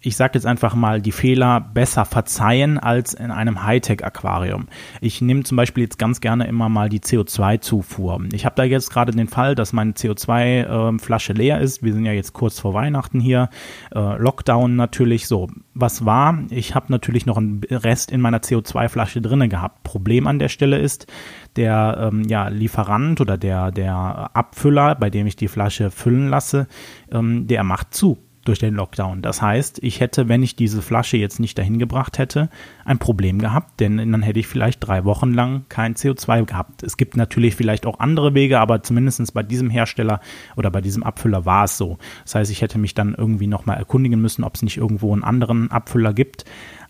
ich 0.00 0.16
sage 0.16 0.32
jetzt 0.34 0.46
einfach 0.46 0.74
mal, 0.74 1.00
die 1.00 1.12
Fehler 1.12 1.60
besser 1.60 2.04
verzeihen 2.04 2.78
als 2.78 3.14
in 3.14 3.30
einem 3.30 3.64
Hightech-Aquarium. 3.64 4.68
Ich 5.00 5.20
nehme 5.20 5.42
zum 5.42 5.56
Beispiel 5.56 5.84
jetzt 5.84 5.98
ganz 5.98 6.20
gerne 6.20 6.46
immer 6.46 6.68
mal 6.68 6.88
die 6.88 7.00
CO2-Zufuhr. 7.00 8.20
Ich 8.32 8.44
habe 8.44 8.54
da 8.56 8.64
jetzt 8.64 8.90
gerade 8.90 9.12
den 9.12 9.26
Fall, 9.26 9.54
dass 9.54 9.72
meine 9.72 9.92
CO2-Flasche 9.92 11.32
äh, 11.32 11.36
leer 11.36 11.60
ist. 11.60 11.82
Wir 11.82 11.92
sind 11.92 12.04
ja 12.04 12.12
jetzt 12.12 12.34
kurz 12.34 12.60
vor 12.60 12.74
Weihnachten 12.74 13.20
hier. 13.20 13.48
Äh, 13.94 14.18
Lockdown 14.18 14.76
natürlich 14.76 15.26
so. 15.26 15.48
Was 15.74 16.04
war? 16.04 16.38
Ich 16.50 16.74
habe 16.74 16.86
natürlich 16.90 17.26
noch 17.26 17.38
einen 17.38 17.62
Rest 17.70 18.12
in 18.12 18.20
meiner 18.20 18.38
CO2-Flasche 18.38 19.20
drinne 19.20 19.48
gehabt. 19.48 19.82
Problem 19.82 20.26
an 20.26 20.38
der 20.38 20.48
Stelle 20.48 20.78
ist, 20.78 21.06
der 21.56 22.10
ähm, 22.12 22.22
ja, 22.28 22.48
Lieferant 22.48 23.20
oder 23.20 23.36
der, 23.36 23.72
der 23.72 24.30
Abfüller, 24.34 24.94
bei 24.94 25.10
dem 25.10 25.26
ich 25.26 25.36
die 25.36 25.48
Flasche 25.48 25.90
füllen 25.90 26.28
lasse, 26.28 26.68
ähm, 27.10 27.46
der 27.46 27.64
macht 27.64 27.94
zu 27.94 28.25
durch 28.48 28.58
den 28.58 28.74
Lockdown. 28.74 29.22
Das 29.22 29.42
heißt, 29.42 29.78
ich 29.82 30.00
hätte, 30.00 30.28
wenn 30.28 30.42
ich 30.42 30.56
diese 30.56 30.82
Flasche 30.82 31.16
jetzt 31.16 31.40
nicht 31.40 31.58
dahin 31.58 31.78
gebracht 31.78 32.18
hätte, 32.18 32.48
ein 32.84 32.98
Problem 32.98 33.38
gehabt, 33.38 33.80
denn 33.80 33.96
dann 33.96 34.22
hätte 34.22 34.40
ich 34.40 34.46
vielleicht 34.46 34.86
drei 34.86 35.04
Wochen 35.04 35.32
lang 35.32 35.64
kein 35.68 35.94
CO2 35.94 36.44
gehabt. 36.44 36.82
Es 36.82 36.96
gibt 36.96 37.16
natürlich 37.16 37.54
vielleicht 37.54 37.86
auch 37.86 38.00
andere 38.00 38.34
Wege, 38.34 38.60
aber 38.60 38.82
zumindest 38.82 39.34
bei 39.34 39.42
diesem 39.42 39.70
Hersteller 39.70 40.20
oder 40.56 40.70
bei 40.70 40.80
diesem 40.80 41.02
Abfüller 41.02 41.44
war 41.44 41.64
es 41.64 41.76
so. 41.76 41.98
Das 42.24 42.34
heißt, 42.34 42.50
ich 42.50 42.62
hätte 42.62 42.78
mich 42.78 42.94
dann 42.94 43.14
irgendwie 43.14 43.46
nochmal 43.46 43.76
erkundigen 43.76 44.20
müssen, 44.20 44.44
ob 44.44 44.54
es 44.54 44.62
nicht 44.62 44.76
irgendwo 44.76 45.12
einen 45.12 45.24
anderen 45.24 45.70
Abfüller 45.70 46.12
gibt. 46.12 46.44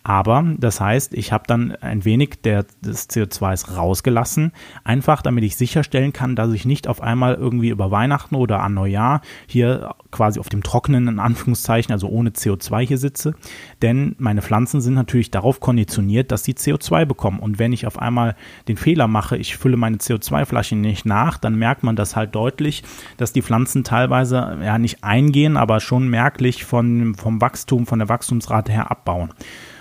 Aber 0.07 0.45
das 0.57 0.79
heißt, 0.79 1.13
ich 1.15 1.33
habe 1.33 1.43
dann 1.47 1.75
ein 1.81 2.05
wenig 2.05 2.41
der, 2.41 2.65
des 2.79 3.09
CO2s 3.09 3.75
rausgelassen, 3.75 4.53
einfach 4.85 5.21
damit 5.21 5.43
ich 5.43 5.57
sicherstellen 5.57 6.13
kann, 6.13 6.37
dass 6.37 6.53
ich 6.53 6.63
nicht 6.63 6.87
auf 6.87 7.01
einmal 7.01 7.33
irgendwie 7.33 7.67
über 7.67 7.91
Weihnachten 7.91 8.35
oder 8.35 8.61
an 8.61 8.73
Neujahr 8.73 9.19
hier 9.47 9.95
quasi 10.09 10.39
auf 10.39 10.47
dem 10.47 10.63
Trockenen 10.63 11.09
in 11.09 11.19
Anführungszeichen, 11.19 11.91
also 11.91 12.07
ohne 12.07 12.29
CO2 12.29 12.87
hier 12.87 12.97
sitze. 12.97 13.35
Denn 13.81 14.15
meine 14.17 14.41
Pflanzen 14.41 14.79
sind 14.79 14.93
natürlich 14.93 15.29
darauf 15.29 15.59
konditioniert, 15.59 16.31
dass 16.31 16.45
sie 16.45 16.53
CO2 16.53 17.03
bekommen. 17.03 17.39
Und 17.39 17.59
wenn 17.59 17.73
ich 17.73 17.85
auf 17.85 17.99
einmal 17.99 18.37
den 18.69 18.77
Fehler 18.77 19.09
mache, 19.09 19.35
ich 19.35 19.57
fülle 19.57 19.75
meine 19.75 19.97
CO2-Flasche 19.97 20.77
nicht 20.77 21.05
nach, 21.05 21.37
dann 21.37 21.55
merkt 21.55 21.83
man 21.83 21.97
das 21.97 22.15
halt 22.15 22.33
deutlich, 22.33 22.85
dass 23.17 23.33
die 23.33 23.41
Pflanzen 23.41 23.83
teilweise 23.83 24.57
ja 24.63 24.77
nicht 24.77 25.03
eingehen, 25.03 25.57
aber 25.57 25.81
schon 25.81 26.07
merklich 26.07 26.63
von, 26.63 27.13
vom 27.15 27.41
Wachstum, 27.41 27.85
von 27.85 27.99
der 27.99 28.07
Wachstumsrate 28.07 28.71
her 28.71 28.89
abbauen. 28.89 29.33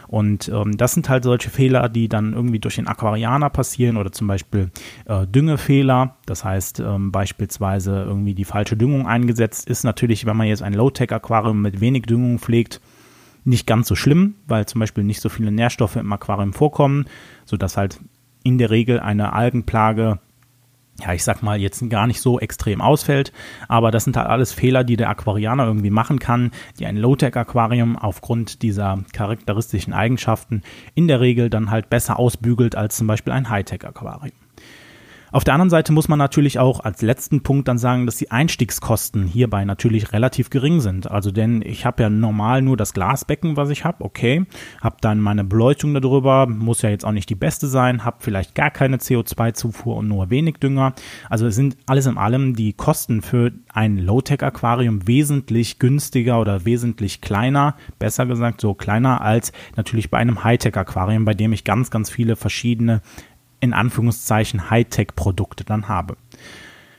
Und 0.09 0.49
ähm, 0.49 0.77
das 0.77 0.95
sind 0.95 1.09
halt 1.09 1.25
solche 1.25 1.51
Fehler, 1.51 1.89
die 1.89 2.09
dann 2.09 2.33
irgendwie 2.33 2.59
durch 2.59 2.77
den 2.77 2.87
Aquarianer 2.87 3.51
passieren 3.51 3.97
oder 3.97 4.13
zum 4.13 4.27
Beispiel 4.27 4.71
äh, 5.07 5.27
Düngefehler. 5.27 6.17
Das 6.27 6.45
heißt 6.45 6.81
ähm, 6.81 7.13
beispielsweise 7.13 8.05
irgendwie 8.05 8.35
die 8.35 8.45
falsche 8.45 8.77
Düngung 8.77 9.07
eingesetzt 9.07 9.69
ist 9.69 9.85
natürlich, 9.85 10.27
wenn 10.27 10.37
man 10.37 10.47
jetzt 10.47 10.63
ein 10.63 10.75
Low-Tech-Aquarium 10.75 11.61
mit 11.61 11.81
wenig 11.81 12.03
Düngung 12.05 12.39
pflegt, 12.39 12.81
nicht 13.45 13.67
ganz 13.67 13.89
so 13.89 13.95
schlimm, 13.95 14.35
weil 14.47 14.67
zum 14.67 14.81
Beispiel 14.81 15.05
nicht 15.05 15.21
so 15.21 15.29
viele 15.29 15.53
Nährstoffe 15.53 15.97
im 15.97 16.13
Aquarium 16.13 16.53
vorkommen, 16.53 17.07
sodass 17.45 17.77
halt 17.77 18.01
in 18.43 18.59
der 18.59 18.71
Regel 18.71 19.01
eine 19.01 19.33
Algenplage 19.33 20.19
ja, 21.01 21.13
ich 21.13 21.25
sag 21.25 21.43
mal, 21.43 21.61
jetzt 21.61 21.89
gar 21.91 22.07
nicht 22.07 22.21
so 22.21 22.41
extrem 22.41 22.81
ausfällt. 22.81 23.33
Aber 23.69 23.91
das 23.91 24.05
sind 24.05 24.17
halt 24.17 24.29
alles 24.29 24.53
Fehler, 24.53 24.85
die 24.85 24.97
der 24.97 25.11
Aquarianer 25.11 25.67
irgendwie 25.67 25.91
machen 25.91 26.19
kann, 26.19 26.51
die 26.79 26.87
ein 26.87 26.97
Low-Tech-Aquarium 26.97 27.97
aufgrund 27.97 28.63
dieser 28.63 29.01
charakteristischen 29.13 29.93
Eigenschaften 29.93 30.63
in 30.95 31.09
der 31.09 31.21
Regel 31.21 31.51
dann 31.51 31.71
halt 31.71 31.91
besser 31.91 32.19
ausbügelt 32.19 32.77
als 32.77 32.97
zum 32.97 33.07
Beispiel 33.07 33.33
ein 33.33 33.51
High-Tech-Aquarium. 33.51 34.46
Auf 35.33 35.43
der 35.43 35.55
anderen 35.55 35.71
Seite 35.71 35.93
muss 35.93 36.09
man 36.09 36.19
natürlich 36.19 36.59
auch 36.59 36.81
als 36.81 37.03
letzten 37.03 37.43
Punkt 37.43 37.67
dann 37.67 37.79
sagen, 37.79 38.07
dass 38.07 38.17
die 38.17 38.31
Einstiegskosten 38.31 39.25
hierbei 39.25 39.65
natürlich 39.65 40.13
relativ 40.13 40.51
gering 40.51 40.81
sind. 40.81 41.11
Also 41.11 41.33
denn 41.33 41.63
ich 41.63 41.85
habe 41.85 42.05
ja 42.05 42.11
normal 42.11 42.63
nur 42.63 42.77
das 42.77 42.95
Glasbecken, 42.95 43.57
was 43.57 43.71
ich 43.71 43.85
habe, 43.85 44.05
okay, 44.05 44.47
habe 44.81 44.97
dann 45.01 45.21
meine 45.21 45.43
Beleuchtung 45.43 45.95
darüber, 45.95 46.47
muss 46.47 46.83
ja 46.83 46.91
jetzt 46.91 47.05
auch 47.05 47.13
nicht 47.13 47.29
die 47.29 47.35
beste 47.35 47.67
sein, 47.67 48.05
habe 48.05 48.19
vielleicht 48.21 48.55
gar 48.55 48.71
keine 48.71 48.99
CO2-Zufuhr 48.99 49.97
und 49.97 50.07
nur 50.07 50.31
wenig 50.31 50.59
Dünger. 50.59 50.95
Also 51.29 51.47
es 51.47 51.57
sind 51.57 51.77
alles 51.87 52.07
in 52.07 52.19
allem 52.19 52.55
die 52.55 52.73
Kosten 52.73 53.21
für 53.21 53.51
ein 53.73 53.99
Low-Tech-Aquarium 53.99 55.09
wesentlich 55.09 55.81
günstiger 55.81 56.41
oder 56.41 56.65
wesentlich 56.65 57.21
kleiner, 57.21 57.75
besser 57.99 58.27
gesagt 58.27 58.61
so 58.61 58.75
kleiner 58.75 59.23
als 59.23 59.53
natürlich 59.75 60.09
bei 60.11 60.19
einem 60.19 60.45
High-Tech-Aquarium, 60.45 61.25
bei 61.25 61.35
dem 61.35 61.53
ich 61.53 61.65
ganz, 61.65 61.91
ganz 61.91 62.11
viele 62.11 62.37
verschiedene 62.37 63.03
in 63.61 63.73
Anführungszeichen 63.73 64.71
Hightech-Produkte 64.71 65.65
dann 65.65 65.89
habe. 65.89 66.17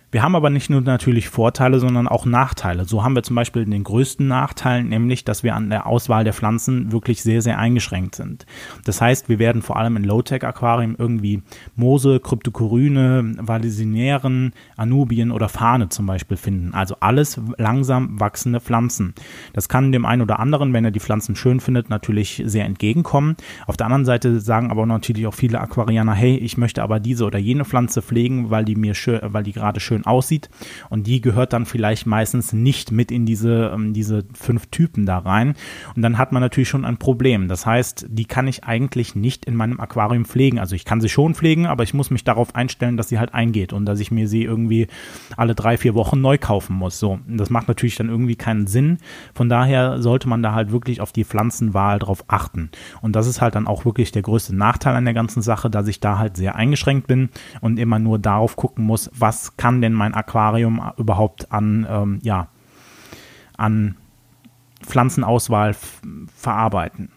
Wir 0.09 0.23
haben 0.23 0.35
aber 0.37 0.49
nicht 0.49 0.69
nur 0.69 0.79
natürlich 0.79 1.27
Vorteile, 1.27 1.81
sondern 1.81 2.07
auch 2.07 2.25
Nachteile. 2.25 2.85
So 2.85 3.03
haben 3.03 3.13
wir 3.13 3.23
zum 3.23 3.35
Beispiel 3.35 3.65
den 3.65 3.83
größten 3.83 4.25
Nachteil, 4.25 4.85
nämlich, 4.85 5.25
dass 5.25 5.43
wir 5.43 5.53
an 5.53 5.69
der 5.69 5.85
Auswahl 5.85 6.23
der 6.23 6.31
Pflanzen 6.31 6.93
wirklich 6.93 7.21
sehr, 7.21 7.41
sehr 7.41 7.59
eingeschränkt 7.59 8.15
sind. 8.15 8.45
Das 8.85 9.01
heißt, 9.01 9.27
wir 9.27 9.37
werden 9.37 9.61
vor 9.61 9.75
allem 9.75 9.97
in 9.97 10.05
Low-Tech-Aquarien 10.05 10.95
irgendwie 10.97 11.43
Moose, 11.75 12.21
Kryptokoryne, 12.21 13.33
Valdisinären, 13.37 14.53
Anubien 14.77 15.29
oder 15.29 15.49
Fahne 15.49 15.89
zum 15.89 16.05
Beispiel 16.05 16.37
finden. 16.37 16.73
Also 16.73 16.95
alles 17.01 17.41
langsam 17.57 18.17
wachsende 18.17 18.61
Pflanzen. 18.61 19.13
Das 19.51 19.67
kann 19.67 19.91
dem 19.91 20.05
einen 20.05 20.21
oder 20.21 20.39
anderen, 20.39 20.71
wenn 20.71 20.85
er 20.85 20.91
die 20.91 21.01
Pflanzen 21.01 21.35
schön 21.35 21.59
findet, 21.59 21.89
natürlich 21.89 22.41
sehr 22.45 22.63
entgegenkommen. 22.63 23.35
Auf 23.65 23.75
der 23.75 23.87
anderen 23.87 24.05
Seite 24.05 24.39
sagen 24.39 24.71
aber 24.71 24.85
natürlich 24.85 25.27
auch 25.27 25.33
viele 25.33 25.59
Aquarianer, 25.59 26.13
hey, 26.13 26.37
ich 26.37 26.57
möchte 26.57 26.81
aber 26.81 27.01
diese 27.01 27.25
oder 27.25 27.39
jene 27.39 27.65
Pflanze 27.65 28.01
pflegen, 28.01 28.49
weil 28.49 28.63
die 28.63 28.77
mir 28.77 28.93
schön, 28.93 29.19
weil 29.21 29.43
die 29.43 29.51
gerade 29.51 29.81
schön 29.81 29.96
schön 29.97 30.05
aussieht. 30.05 30.49
Und 30.89 31.07
die 31.07 31.21
gehört 31.21 31.53
dann 31.53 31.65
vielleicht 31.65 32.05
meistens 32.05 32.53
nicht 32.53 32.91
mit 32.91 33.11
in 33.11 33.25
diese, 33.25 33.71
ähm, 33.73 33.93
diese 33.93 34.23
fünf 34.33 34.67
Typen 34.67 35.05
da 35.05 35.19
rein. 35.19 35.55
Und 35.95 36.01
dann 36.01 36.17
hat 36.17 36.31
man 36.31 36.41
natürlich 36.41 36.69
schon 36.69 36.85
ein 36.85 36.97
Problem. 36.97 37.47
Das 37.47 37.65
heißt, 37.65 38.07
die 38.09 38.25
kann 38.25 38.47
ich 38.47 38.63
eigentlich 38.63 39.15
nicht 39.15 39.45
in 39.45 39.55
meinem 39.55 39.79
Aquarium 39.79 40.25
pflegen. 40.25 40.59
Also 40.59 40.75
ich 40.75 40.85
kann 40.85 41.01
sie 41.01 41.09
schon 41.09 41.35
pflegen, 41.35 41.65
aber 41.65 41.83
ich 41.83 41.93
muss 41.93 42.11
mich 42.11 42.23
darauf 42.23 42.55
einstellen, 42.55 42.97
dass 42.97 43.09
sie 43.09 43.19
halt 43.19 43.33
eingeht 43.33 43.73
und 43.73 43.85
dass 43.85 43.99
ich 43.99 44.11
mir 44.11 44.27
sie 44.27 44.43
irgendwie 44.43 44.87
alle 45.35 45.55
drei, 45.55 45.77
vier 45.77 45.95
Wochen 45.95 46.21
neu 46.21 46.37
kaufen 46.37 46.75
muss. 46.75 46.99
So, 46.99 47.19
das 47.27 47.49
macht 47.49 47.67
natürlich 47.67 47.95
dann 47.95 48.09
irgendwie 48.09 48.35
keinen 48.35 48.67
Sinn. 48.67 48.97
Von 49.33 49.49
daher 49.49 50.01
sollte 50.01 50.29
man 50.29 50.43
da 50.43 50.53
halt 50.53 50.71
wirklich 50.71 51.01
auf 51.01 51.11
die 51.11 51.23
Pflanzenwahl 51.23 51.99
drauf 51.99 52.25
achten. 52.27 52.69
Und 53.01 53.15
das 53.15 53.27
ist 53.27 53.41
halt 53.41 53.55
dann 53.55 53.67
auch 53.67 53.85
wirklich 53.85 54.11
der 54.11 54.21
größte 54.21 54.55
Nachteil 54.55 54.95
an 54.95 55.05
der 55.05 55.13
ganzen 55.13 55.41
Sache, 55.41 55.69
dass 55.69 55.87
ich 55.87 55.99
da 55.99 56.17
halt 56.17 56.37
sehr 56.37 56.55
eingeschränkt 56.55 57.07
bin 57.07 57.29
und 57.61 57.79
immer 57.79 57.99
nur 57.99 58.19
darauf 58.19 58.55
gucken 58.55 58.85
muss, 58.85 59.09
was 59.13 59.57
kann 59.57 59.81
denn 59.87 59.93
mein 59.93 60.13
Aquarium 60.13 60.81
überhaupt 60.97 61.51
an, 61.51 61.87
ähm, 61.89 62.19
ja, 62.21 62.47
an 63.57 63.95
Pflanzenauswahl 64.81 65.75
verarbeiten. 66.35 67.09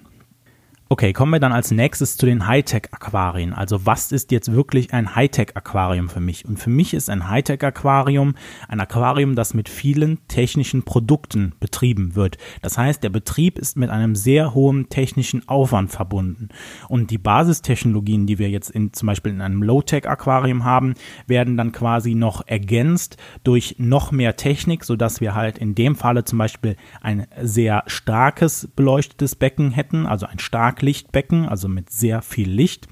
Okay, 0.92 1.12
kommen 1.12 1.30
wir 1.30 1.38
dann 1.38 1.52
als 1.52 1.70
nächstes 1.70 2.16
zu 2.16 2.26
den 2.26 2.48
Hightech-Aquarien. 2.48 3.52
Also 3.52 3.86
was 3.86 4.10
ist 4.10 4.32
jetzt 4.32 4.52
wirklich 4.52 4.92
ein 4.92 5.14
Hightech-Aquarium 5.14 6.08
für 6.08 6.18
mich? 6.18 6.44
Und 6.44 6.58
für 6.58 6.68
mich 6.68 6.94
ist 6.94 7.08
ein 7.08 7.28
Hightech-Aquarium 7.28 8.34
ein 8.66 8.80
Aquarium, 8.80 9.36
das 9.36 9.54
mit 9.54 9.68
vielen 9.68 10.18
technischen 10.26 10.82
Produkten 10.82 11.52
betrieben 11.60 12.16
wird. 12.16 12.38
Das 12.60 12.76
heißt, 12.76 13.04
der 13.04 13.10
Betrieb 13.10 13.56
ist 13.60 13.76
mit 13.76 13.88
einem 13.88 14.16
sehr 14.16 14.52
hohen 14.52 14.88
technischen 14.88 15.48
Aufwand 15.48 15.92
verbunden. 15.92 16.48
Und 16.88 17.12
die 17.12 17.18
Basistechnologien, 17.18 18.26
die 18.26 18.40
wir 18.40 18.50
jetzt 18.50 18.70
in, 18.70 18.92
zum 18.92 19.06
Beispiel 19.06 19.30
in 19.30 19.42
einem 19.42 19.62
Low-Tech-Aquarium 19.62 20.64
haben, 20.64 20.94
werden 21.28 21.56
dann 21.56 21.70
quasi 21.70 22.16
noch 22.16 22.48
ergänzt 22.48 23.16
durch 23.44 23.76
noch 23.78 24.10
mehr 24.10 24.34
Technik, 24.34 24.82
sodass 24.82 25.20
wir 25.20 25.36
halt 25.36 25.56
in 25.56 25.76
dem 25.76 25.94
Falle 25.94 26.24
zum 26.24 26.38
Beispiel 26.38 26.74
ein 27.00 27.28
sehr 27.40 27.84
starkes 27.86 28.68
beleuchtetes 28.74 29.36
Becken 29.36 29.70
hätten, 29.70 30.04
also 30.04 30.26
ein 30.26 30.40
stark 30.40 30.79
Schlaglichtbecken, 30.80 31.46
also 31.46 31.68
mit 31.68 31.90
sehr 31.90 32.22
viel 32.22 32.50
Licht, 32.50 32.88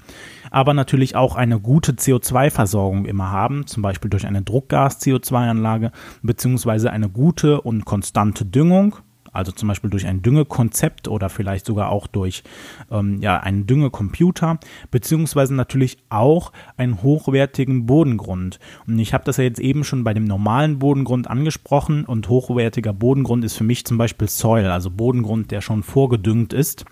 aber 0.51 0.73
natürlich 0.73 1.15
auch 1.15 1.35
eine 1.35 1.59
gute 1.59 1.93
CO2-Versorgung 1.93 3.05
immer 3.05 3.31
haben, 3.31 3.65
zum 3.65 3.81
Beispiel 3.81 4.09
durch 4.09 4.27
eine 4.27 4.43
Druckgas-CO2-Anlage, 4.43 5.91
beziehungsweise 6.21 6.91
eine 6.91 7.09
gute 7.09 7.61
und 7.61 7.85
konstante 7.85 8.45
Düngung, 8.45 8.97
also 9.31 9.51
zum 9.51 9.67
Beispiel 9.67 9.89
durch 9.89 10.07
ein 10.07 10.21
Düngekonzept 10.21 11.07
oder 11.07 11.29
vielleicht 11.29 11.65
sogar 11.65 11.89
auch 11.89 12.07
durch 12.07 12.43
ähm, 12.91 13.21
ja, 13.21 13.39
einen 13.39 13.67
Düngecomputer, 13.67 14.59
beziehungsweise 14.89 15.53
natürlich 15.53 15.97
auch 16.09 16.51
einen 16.77 17.03
hochwertigen 17.03 17.85
Bodengrund. 17.85 18.59
Und 18.87 18.97
ich 18.97 19.13
habe 19.13 19.25
das 19.25 19.37
ja 19.37 19.43
jetzt 19.43 19.59
eben 19.59 19.83
schon 19.83 20.03
bei 20.03 20.13
dem 20.13 20.25
normalen 20.25 20.79
Bodengrund 20.79 21.27
angesprochen 21.27 22.05
und 22.05 22.29
hochwertiger 22.29 22.93
Bodengrund 22.93 23.43
ist 23.43 23.55
für 23.55 23.63
mich 23.63 23.85
zum 23.85 23.97
Beispiel 23.97 24.27
Soil, 24.27 24.65
also 24.67 24.89
Bodengrund, 24.89 25.51
der 25.51 25.61
schon 25.61 25.83
vorgedüngt 25.83 26.53
ist 26.53 26.85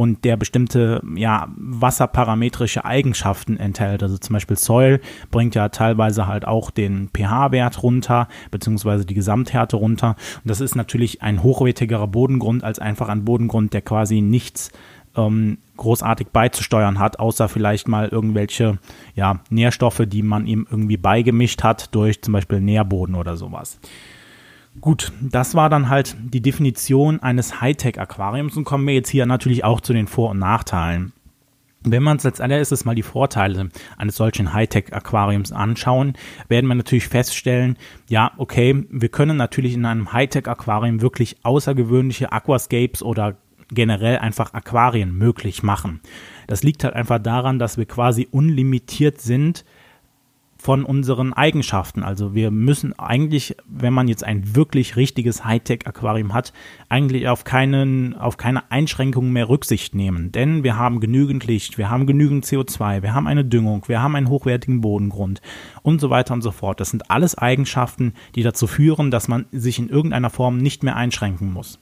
und 0.00 0.24
der 0.24 0.38
bestimmte 0.38 1.02
ja, 1.14 1.48
wasserparametrische 1.58 2.86
Eigenschaften 2.86 3.58
enthält. 3.58 4.02
Also 4.02 4.16
zum 4.16 4.32
Beispiel 4.32 4.56
Soil 4.56 5.02
bringt 5.30 5.54
ja 5.54 5.68
teilweise 5.68 6.26
halt 6.26 6.46
auch 6.46 6.70
den 6.70 7.10
pH-Wert 7.14 7.82
runter, 7.82 8.26
beziehungsweise 8.50 9.04
die 9.04 9.12
Gesamthärte 9.12 9.76
runter. 9.76 10.16
Und 10.42 10.48
das 10.48 10.62
ist 10.62 10.74
natürlich 10.74 11.20
ein 11.20 11.42
hochwertigerer 11.42 12.06
Bodengrund 12.06 12.64
als 12.64 12.78
einfach 12.78 13.10
ein 13.10 13.26
Bodengrund, 13.26 13.74
der 13.74 13.82
quasi 13.82 14.22
nichts 14.22 14.70
ähm, 15.16 15.58
großartig 15.76 16.28
beizusteuern 16.28 16.98
hat, 16.98 17.18
außer 17.18 17.50
vielleicht 17.50 17.86
mal 17.86 18.08
irgendwelche 18.08 18.78
ja, 19.14 19.40
Nährstoffe, 19.50 20.04
die 20.06 20.22
man 20.22 20.46
ihm 20.46 20.66
irgendwie 20.70 20.96
beigemischt 20.96 21.62
hat 21.62 21.94
durch 21.94 22.22
zum 22.22 22.32
Beispiel 22.32 22.62
Nährboden 22.62 23.16
oder 23.16 23.36
sowas. 23.36 23.78
Gut, 24.78 25.12
das 25.20 25.54
war 25.54 25.68
dann 25.68 25.88
halt 25.88 26.16
die 26.20 26.40
Definition 26.40 27.20
eines 27.20 27.60
Hightech-Aquariums 27.60 28.56
und 28.56 28.64
kommen 28.64 28.86
wir 28.86 28.94
jetzt 28.94 29.08
hier 29.08 29.26
natürlich 29.26 29.64
auch 29.64 29.80
zu 29.80 29.92
den 29.92 30.06
Vor- 30.06 30.30
und 30.30 30.38
Nachteilen. 30.38 31.12
Wenn 31.82 32.02
wir 32.02 32.10
uns 32.10 32.26
als 32.26 32.40
allererstes 32.40 32.84
mal 32.84 32.94
die 32.94 33.02
Vorteile 33.02 33.70
eines 33.96 34.16
solchen 34.16 34.52
Hightech-Aquariums 34.52 35.50
anschauen, 35.50 36.14
werden 36.48 36.66
wir 36.66 36.74
natürlich 36.74 37.08
feststellen, 37.08 37.78
ja, 38.08 38.32
okay, 38.36 38.86
wir 38.90 39.08
können 39.08 39.38
natürlich 39.38 39.74
in 39.74 39.86
einem 39.86 40.12
Hightech-Aquarium 40.12 41.00
wirklich 41.00 41.38
außergewöhnliche 41.42 42.32
Aquascapes 42.32 43.02
oder 43.02 43.36
generell 43.72 44.18
einfach 44.18 44.52
Aquarien 44.52 45.16
möglich 45.16 45.62
machen. 45.62 46.00
Das 46.46 46.62
liegt 46.62 46.84
halt 46.84 46.94
einfach 46.94 47.18
daran, 47.18 47.58
dass 47.58 47.78
wir 47.78 47.86
quasi 47.86 48.28
unlimitiert 48.30 49.20
sind, 49.20 49.64
von 50.60 50.84
unseren 50.84 51.32
Eigenschaften. 51.32 52.02
Also 52.02 52.34
wir 52.34 52.50
müssen 52.50 52.98
eigentlich, 52.98 53.56
wenn 53.66 53.94
man 53.94 54.08
jetzt 54.08 54.24
ein 54.24 54.54
wirklich 54.54 54.94
richtiges 54.96 55.44
Hightech-Aquarium 55.44 56.34
hat, 56.34 56.52
eigentlich 56.90 57.28
auf 57.28 57.44
keinen, 57.44 58.14
auf 58.14 58.36
keine 58.36 58.70
Einschränkungen 58.70 59.32
mehr 59.32 59.48
Rücksicht 59.48 59.94
nehmen. 59.94 60.32
Denn 60.32 60.62
wir 60.62 60.76
haben 60.76 61.00
genügend 61.00 61.46
Licht, 61.46 61.78
wir 61.78 61.88
haben 61.88 62.06
genügend 62.06 62.44
CO2, 62.44 63.02
wir 63.02 63.14
haben 63.14 63.26
eine 63.26 63.44
Düngung, 63.44 63.88
wir 63.88 64.02
haben 64.02 64.16
einen 64.16 64.28
hochwertigen 64.28 64.82
Bodengrund 64.82 65.40
und 65.82 66.00
so 66.00 66.10
weiter 66.10 66.34
und 66.34 66.42
so 66.42 66.50
fort. 66.50 66.78
Das 66.78 66.90
sind 66.90 67.10
alles 67.10 67.38
Eigenschaften, 67.38 68.12
die 68.34 68.42
dazu 68.42 68.66
führen, 68.66 69.10
dass 69.10 69.28
man 69.28 69.46
sich 69.52 69.78
in 69.78 69.88
irgendeiner 69.88 70.30
Form 70.30 70.58
nicht 70.58 70.82
mehr 70.82 70.96
einschränken 70.96 71.52
muss. 71.54 71.78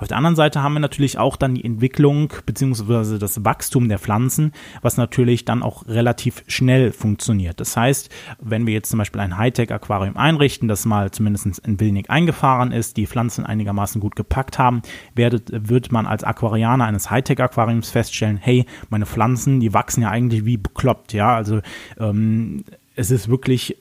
Auf 0.00 0.08
der 0.08 0.16
anderen 0.16 0.36
Seite 0.36 0.62
haben 0.62 0.72
wir 0.72 0.80
natürlich 0.80 1.18
auch 1.18 1.36
dann 1.36 1.54
die 1.54 1.64
Entwicklung 1.64 2.32
bzw. 2.46 3.18
das 3.18 3.44
Wachstum 3.44 3.90
der 3.90 3.98
Pflanzen, 3.98 4.52
was 4.80 4.96
natürlich 4.96 5.44
dann 5.44 5.62
auch 5.62 5.86
relativ 5.86 6.42
schnell 6.46 6.92
funktioniert. 6.92 7.60
Das 7.60 7.76
heißt, 7.76 8.08
wenn 8.40 8.66
wir 8.66 8.72
jetzt 8.72 8.88
zum 8.88 8.98
Beispiel 8.98 9.20
ein 9.20 9.36
Hightech-Aquarium 9.36 10.16
einrichten, 10.16 10.68
das 10.68 10.86
mal 10.86 11.10
zumindest 11.10 11.66
ein 11.66 11.80
wenig 11.80 12.08
eingefahren 12.08 12.72
ist, 12.72 12.96
die 12.96 13.06
Pflanzen 13.06 13.44
einigermaßen 13.44 14.00
gut 14.00 14.16
gepackt 14.16 14.58
haben, 14.58 14.80
werdet, 15.14 15.68
wird 15.68 15.92
man 15.92 16.06
als 16.06 16.24
Aquarianer 16.24 16.86
eines 16.86 17.10
Hightech-Aquariums 17.10 17.90
feststellen, 17.90 18.38
hey, 18.38 18.64
meine 18.88 19.04
Pflanzen, 19.04 19.60
die 19.60 19.74
wachsen 19.74 20.02
ja 20.02 20.08
eigentlich 20.08 20.46
wie 20.46 20.56
bekloppt, 20.56 21.12
ja, 21.12 21.34
also 21.34 21.60
ähm, 21.98 22.64
es 22.96 23.10
ist 23.10 23.28
wirklich 23.28 23.76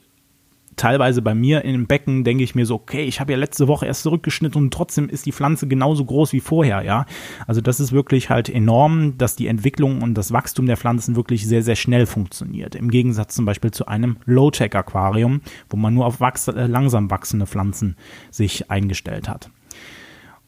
teilweise 0.79 1.21
bei 1.21 1.35
mir 1.35 1.61
dem 1.61 1.87
Becken 1.87 2.23
denke 2.23 2.43
ich 2.43 2.55
mir 2.55 2.65
so, 2.65 2.75
okay, 2.75 3.03
ich 3.03 3.19
habe 3.19 3.33
ja 3.33 3.37
letzte 3.37 3.67
Woche 3.67 3.85
erst 3.85 4.03
zurückgeschnitten 4.03 4.61
und 4.61 4.73
trotzdem 4.73 5.09
ist 5.09 5.25
die 5.25 5.31
Pflanze 5.31 5.67
genauso 5.67 6.05
groß 6.05 6.33
wie 6.33 6.39
vorher, 6.39 6.83
ja. 6.83 7.05
Also 7.47 7.61
das 7.61 7.79
ist 7.79 7.91
wirklich 7.91 8.29
halt 8.29 8.49
enorm, 8.49 9.17
dass 9.17 9.35
die 9.35 9.47
Entwicklung 9.47 10.01
und 10.01 10.15
das 10.15 10.31
Wachstum 10.31 10.65
der 10.65 10.77
Pflanzen 10.77 11.15
wirklich 11.15 11.45
sehr, 11.45 11.63
sehr 11.63 11.75
schnell 11.75 12.05
funktioniert. 12.05 12.75
Im 12.75 12.89
Gegensatz 12.89 13.35
zum 13.35 13.45
Beispiel 13.45 13.71
zu 13.71 13.87
einem 13.87 14.17
Low-Tech-Aquarium, 14.25 15.41
wo 15.69 15.77
man 15.77 15.93
nur 15.93 16.05
auf 16.05 16.21
wachs 16.21 16.47
äh, 16.47 16.67
langsam 16.67 17.11
wachsende 17.11 17.45
Pflanzen 17.45 17.97
sich 18.31 18.71
eingestellt 18.71 19.27
hat. 19.27 19.49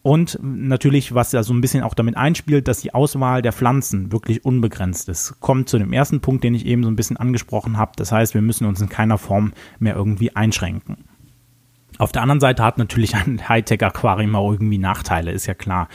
Und 0.04 0.40
natürlich, 0.42 1.14
was 1.14 1.32
ja 1.32 1.44
so 1.44 1.54
ein 1.54 1.62
bisschen 1.62 1.84
auch 1.84 1.94
damit 1.94 2.18
einspielt, 2.18 2.68
dass 2.68 2.82
die 2.82 2.94
Auswahl 2.94 3.42
der 3.42 3.54
Pflanzen 3.54 4.12
wirklich 4.12 4.44
unbegrenzt 4.44 5.10
ist. 5.10 5.40
Kommt 5.40 5.70
zu 5.70 5.78
dem 5.78 5.94
ersten 5.94 6.22
Punkt, 6.22 6.44
den 6.44 6.56
ich 6.56 6.66
eben 6.66 6.84
so 6.84 6.90
ein 6.90 6.96
bisschen 6.96 7.18
angesprochen 7.18 7.78
habe. 7.78 7.92
Das 7.98 8.12
heißt, 8.12 8.34
wir 8.34 8.42
müssen 8.42 8.66
uns 8.66 8.82
in 8.82 8.90
keiner 8.90 9.20
Form 9.20 9.54
mehr 9.78 9.96
irgendwie 9.96 10.36
einschränken. 10.36 11.06
Auf 12.00 12.12
der 12.12 12.24
anderen 12.24 12.40
Seite 12.40 12.64
hat 12.64 12.80
natürlich 12.80 13.16
ein 13.16 13.48
Hightech-Aquarium 13.48 14.36
auch 14.36 14.54
irgendwie 14.54 14.80
Nachteile, 14.80 15.32
ist 15.32 15.46
ja 15.46 15.54
klar. 15.54 15.88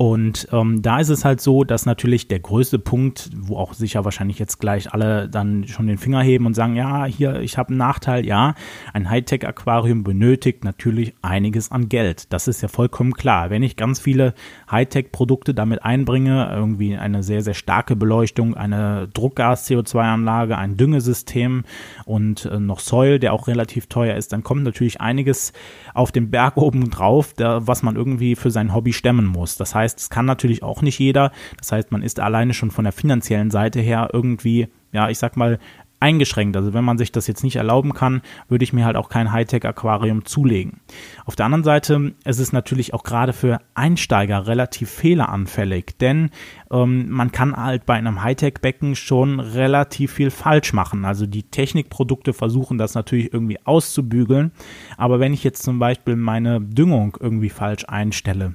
Und 0.00 0.46
ähm, 0.52 0.80
da 0.80 1.00
ist 1.00 1.08
es 1.08 1.24
halt 1.24 1.40
so, 1.40 1.64
dass 1.64 1.84
natürlich 1.84 2.28
der 2.28 2.38
größte 2.38 2.78
Punkt, 2.78 3.30
wo 3.36 3.56
auch 3.56 3.74
sicher 3.74 4.04
wahrscheinlich 4.04 4.38
jetzt 4.38 4.60
gleich 4.60 4.94
alle 4.94 5.28
dann 5.28 5.66
schon 5.66 5.88
den 5.88 5.98
Finger 5.98 6.22
heben 6.22 6.46
und 6.46 6.54
sagen, 6.54 6.76
ja, 6.76 7.04
hier, 7.04 7.40
ich 7.40 7.58
habe 7.58 7.70
einen 7.70 7.78
Nachteil, 7.78 8.24
ja, 8.24 8.54
ein 8.92 9.10
Hightech-Aquarium 9.10 10.04
benötigt 10.04 10.62
natürlich 10.62 11.14
einiges 11.20 11.72
an 11.72 11.88
Geld. 11.88 12.32
Das 12.32 12.46
ist 12.46 12.62
ja 12.62 12.68
vollkommen 12.68 13.12
klar. 13.12 13.50
Wenn 13.50 13.64
ich 13.64 13.74
ganz 13.74 13.98
viele 13.98 14.34
Hightech-Produkte 14.70 15.52
damit 15.52 15.82
einbringe, 15.82 16.48
irgendwie 16.48 16.96
eine 16.96 17.24
sehr, 17.24 17.42
sehr 17.42 17.54
starke 17.54 17.96
Beleuchtung, 17.96 18.56
eine 18.56 19.08
Druckgas-CO2-Anlage, 19.12 20.56
ein 20.56 20.76
Düngesystem 20.76 21.64
und 22.04 22.44
äh, 22.44 22.60
noch 22.60 22.78
Soil, 22.78 23.18
der 23.18 23.32
auch 23.32 23.48
relativ 23.48 23.88
teuer 23.88 24.14
ist, 24.14 24.32
dann 24.32 24.44
kommt 24.44 24.62
natürlich 24.62 25.00
einiges 25.00 25.52
auf 25.92 26.12
den 26.12 26.30
Berg 26.30 26.56
oben 26.56 26.88
drauf, 26.88 27.34
der, 27.34 27.66
was 27.66 27.82
man 27.82 27.96
irgendwie 27.96 28.36
für 28.36 28.52
sein 28.52 28.72
Hobby 28.72 28.92
stemmen 28.92 29.26
muss. 29.26 29.56
Das 29.56 29.74
heißt, 29.74 29.87
heißt, 29.88 29.98
es 29.98 30.10
kann 30.10 30.26
natürlich 30.26 30.62
auch 30.62 30.82
nicht 30.82 30.98
jeder. 30.98 31.32
Das 31.56 31.72
heißt, 31.72 31.90
man 31.90 32.02
ist 32.02 32.20
alleine 32.20 32.52
schon 32.52 32.70
von 32.70 32.84
der 32.84 32.92
finanziellen 32.92 33.50
Seite 33.50 33.80
her 33.80 34.10
irgendwie, 34.12 34.68
ja, 34.92 35.08
ich 35.08 35.18
sag 35.18 35.36
mal, 35.36 35.58
eingeschränkt. 36.00 36.56
Also 36.56 36.74
wenn 36.74 36.84
man 36.84 36.98
sich 36.98 37.12
das 37.12 37.26
jetzt 37.26 37.42
nicht 37.42 37.56
erlauben 37.56 37.92
kann, 37.92 38.22
würde 38.48 38.62
ich 38.62 38.72
mir 38.72 38.84
halt 38.84 38.96
auch 38.96 39.08
kein 39.08 39.32
Hightech-Aquarium 39.32 40.24
zulegen. 40.24 40.80
Auf 41.24 41.34
der 41.34 41.46
anderen 41.46 41.64
Seite 41.64 42.14
ist 42.24 42.38
es 42.38 42.52
natürlich 42.52 42.94
auch 42.94 43.02
gerade 43.02 43.32
für 43.32 43.58
Einsteiger 43.74 44.46
relativ 44.46 44.90
fehleranfällig, 44.90 45.96
denn 46.00 46.30
ähm, 46.70 47.10
man 47.10 47.32
kann 47.32 47.56
halt 47.56 47.84
bei 47.86 47.94
einem 47.94 48.22
Hightech-Becken 48.22 48.94
schon 48.94 49.40
relativ 49.40 50.12
viel 50.12 50.30
falsch 50.30 50.72
machen. 50.72 51.04
Also 51.04 51.26
die 51.26 51.42
Technikprodukte 51.42 52.32
versuchen 52.32 52.78
das 52.78 52.94
natürlich 52.94 53.32
irgendwie 53.32 53.58
auszubügeln, 53.64 54.52
aber 54.96 55.18
wenn 55.18 55.34
ich 55.34 55.42
jetzt 55.42 55.62
zum 55.62 55.78
Beispiel 55.78 56.16
meine 56.16 56.60
Düngung 56.60 57.16
irgendwie 57.20 57.50
falsch 57.50 57.84
einstelle, 57.88 58.54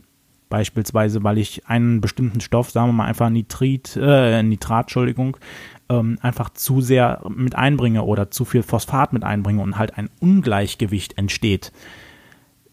beispielsweise, 0.53 1.23
weil 1.23 1.39
ich 1.39 1.65
einen 1.65 1.99
bestimmten 1.99 2.39
Stoff, 2.39 2.69
sagen 2.69 2.89
wir 2.89 2.93
mal 2.93 3.05
einfach 3.07 3.31
Nitrit, 3.31 3.97
äh, 3.99 4.43
Nitrat, 4.43 4.83
Entschuldigung, 4.83 5.35
ähm, 5.89 6.19
einfach 6.21 6.51
zu 6.51 6.79
sehr 6.79 7.23
mit 7.27 7.55
einbringe 7.55 8.03
oder 8.03 8.29
zu 8.29 8.45
viel 8.45 8.61
Phosphat 8.61 9.13
mit 9.13 9.23
einbringe 9.23 9.63
und 9.63 9.79
halt 9.79 9.97
ein 9.97 10.11
Ungleichgewicht 10.19 11.17
entsteht, 11.17 11.71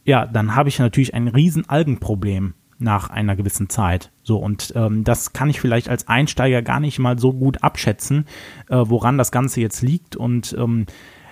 ja, 0.05 0.27
dann 0.27 0.55
habe 0.57 0.69
ich 0.69 0.79
natürlich 0.79 1.15
ein 1.15 1.29
riesen 1.29 1.71
Algenproblem 1.71 2.53
nach 2.79 3.09
einer 3.09 3.35
gewissen 3.35 3.71
Zeit. 3.71 4.11
So, 4.25 4.37
und 4.37 4.75
ähm, 4.77 5.03
das 5.03 5.33
kann 5.33 5.49
ich 5.49 5.59
vielleicht 5.59 5.89
als 5.89 6.07
Einsteiger 6.07 6.61
gar 6.61 6.81
nicht 6.81 6.99
mal 6.99 7.19
so 7.19 7.33
gut 7.33 7.65
abschätzen, 7.65 8.27
äh, 8.69 8.77
woran 8.77 9.17
das 9.17 9.33
Ganze 9.33 9.63
jetzt 9.63 9.81
liegt. 9.81 10.17
Und 10.17 10.55
ähm, 10.59 10.85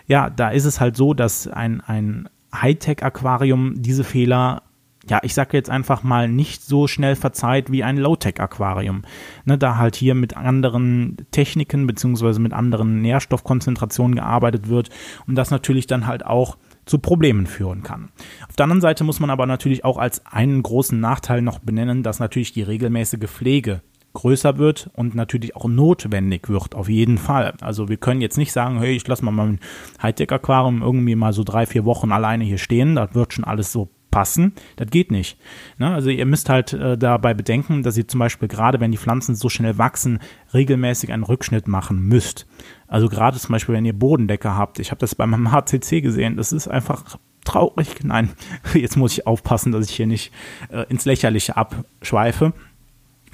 ja, 0.07 0.31
da 0.31 0.49
ist 0.49 0.65
es 0.65 0.81
halt 0.81 0.97
so, 0.97 1.13
dass 1.13 1.47
ein, 1.47 1.83
ein 1.83 2.31
Hightech-Aquarium 2.55 3.83
diese 3.83 4.03
Fehler 4.05 4.63
ja, 5.09 5.21
ich 5.23 5.35
sage 5.35 5.57
jetzt 5.57 5.71
einfach 5.71 6.03
mal, 6.03 6.29
nicht 6.29 6.63
so 6.63 6.87
schnell 6.87 7.17
verzeiht 7.17 7.71
wie 7.71 7.85
ein 7.85 7.97
Low-Tech-Aquarium. 7.97 9.03
Ne, 9.45 9.59
da 9.59 9.77
halt 9.77 9.97
hier 9.97 10.15
mit 10.15 10.37
anderen 10.37 11.17
Techniken 11.31 11.87
beziehungsweise 11.87 12.41
mit 12.41 12.53
anderen 12.53 13.01
Nährstoffkonzentrationen 13.01 14.17
gearbeitet 14.17 14.69
wird 14.69 14.91
und 15.27 15.35
das 15.35 15.51
natürlich 15.51 15.87
dann 15.87 16.07
halt 16.07 16.27
auch 16.27 16.59
zu 16.85 16.99
Problemen 16.99 17.47
führen 17.47 17.83
kann. 17.83 18.11
Auf 18.49 18.57
der 18.57 18.65
anderen 18.65 18.81
Seite 18.81 19.05
muss 19.05 19.21
man 19.21 19.31
aber 19.31 19.47
natürlich 19.47 19.85
auch 19.85 19.99
als 19.99 20.25
einen 20.27 20.63
großen 20.63 20.99
Nachteil 20.99 21.43
noch 21.43 21.59
benennen, 21.59 22.03
dass 22.03 22.19
natürlich 22.19 22.53
die 22.53 22.63
regelmäßige 22.63 23.29
Pflege 23.29 23.83
größer 24.15 24.59
wird 24.59 24.91
und 24.95 25.15
natürlich 25.15 25.55
auch 25.55 25.69
notwendig 25.69 26.49
wird, 26.49 26.75
auf 26.75 26.89
jeden 26.89 27.19
Fall. 27.19 27.55
Also 27.61 27.89
wir 27.89 27.99
können 27.99 28.21
jetzt 28.21 28.39
nicht 28.39 28.53
sagen, 28.53 28.79
hey, 28.79 28.97
ich 28.97 29.07
lasse 29.07 29.25
mal 29.25 29.31
mein 29.31 29.61
Hightech-Aquarium 30.03 30.83
irgendwie 30.83 31.15
mal 31.15 31.33
so 31.33 31.45
drei, 31.45 31.67
vier 31.67 31.85
Wochen 31.85 32.11
alleine 32.11 32.45
hier 32.45 32.59
stehen, 32.59 32.97
das 32.97 33.15
wird 33.15 33.35
schon 33.35 33.45
alles 33.45 33.71
so 33.71 33.91
passen. 34.11 34.53
Das 34.77 34.91
geht 34.91 35.11
nicht. 35.11 35.39
Ne? 35.79 35.93
Also 35.93 36.11
ihr 36.11 36.27
müsst 36.27 36.49
halt 36.49 36.73
äh, 36.73 36.97
dabei 36.97 37.35
bedenken, 37.35 37.83
dass 37.83 37.97
ihr 37.97 38.09
zum 38.09 38.21
Beispiel 38.21 38.49
gerade, 38.49 38.81
wenn 38.81 38.93
die 38.93 38.99
Pflanzen 38.99 39.35
so 39.35 39.49
schnell 39.49 39.79
wachsen, 39.79 40.21
regelmäßig 40.55 41.13
einen 41.13 41.25
Rückschnitt 41.25 41.69
machen 41.69 42.01
müsst. 42.01 42.47
Also 42.87 43.09
gerade 43.09 43.39
zum 43.39 43.53
Beispiel, 43.53 43.75
wenn 43.75 43.85
ihr 43.85 43.93
Bodendecke 43.93 44.55
habt. 44.55 44.79
Ich 44.79 44.91
habe 44.91 45.01
das 45.01 45.15
bei 45.15 45.27
meinem 45.27 45.53
HCC 45.53 46.01
gesehen. 46.01 46.37
Das 46.37 46.53
ist 46.53 46.69
einfach 46.69 47.19
traurig. 47.45 48.03
Nein, 48.03 48.31
jetzt 48.75 48.97
muss 48.97 49.13
ich 49.13 49.27
aufpassen, 49.27 49.73
dass 49.73 49.89
ich 49.89 49.97
hier 49.97 50.07
nicht 50.07 50.33
äh, 50.71 50.85
ins 50.89 51.05
Lächerliche 51.05 51.57
abschweife. 51.57 52.53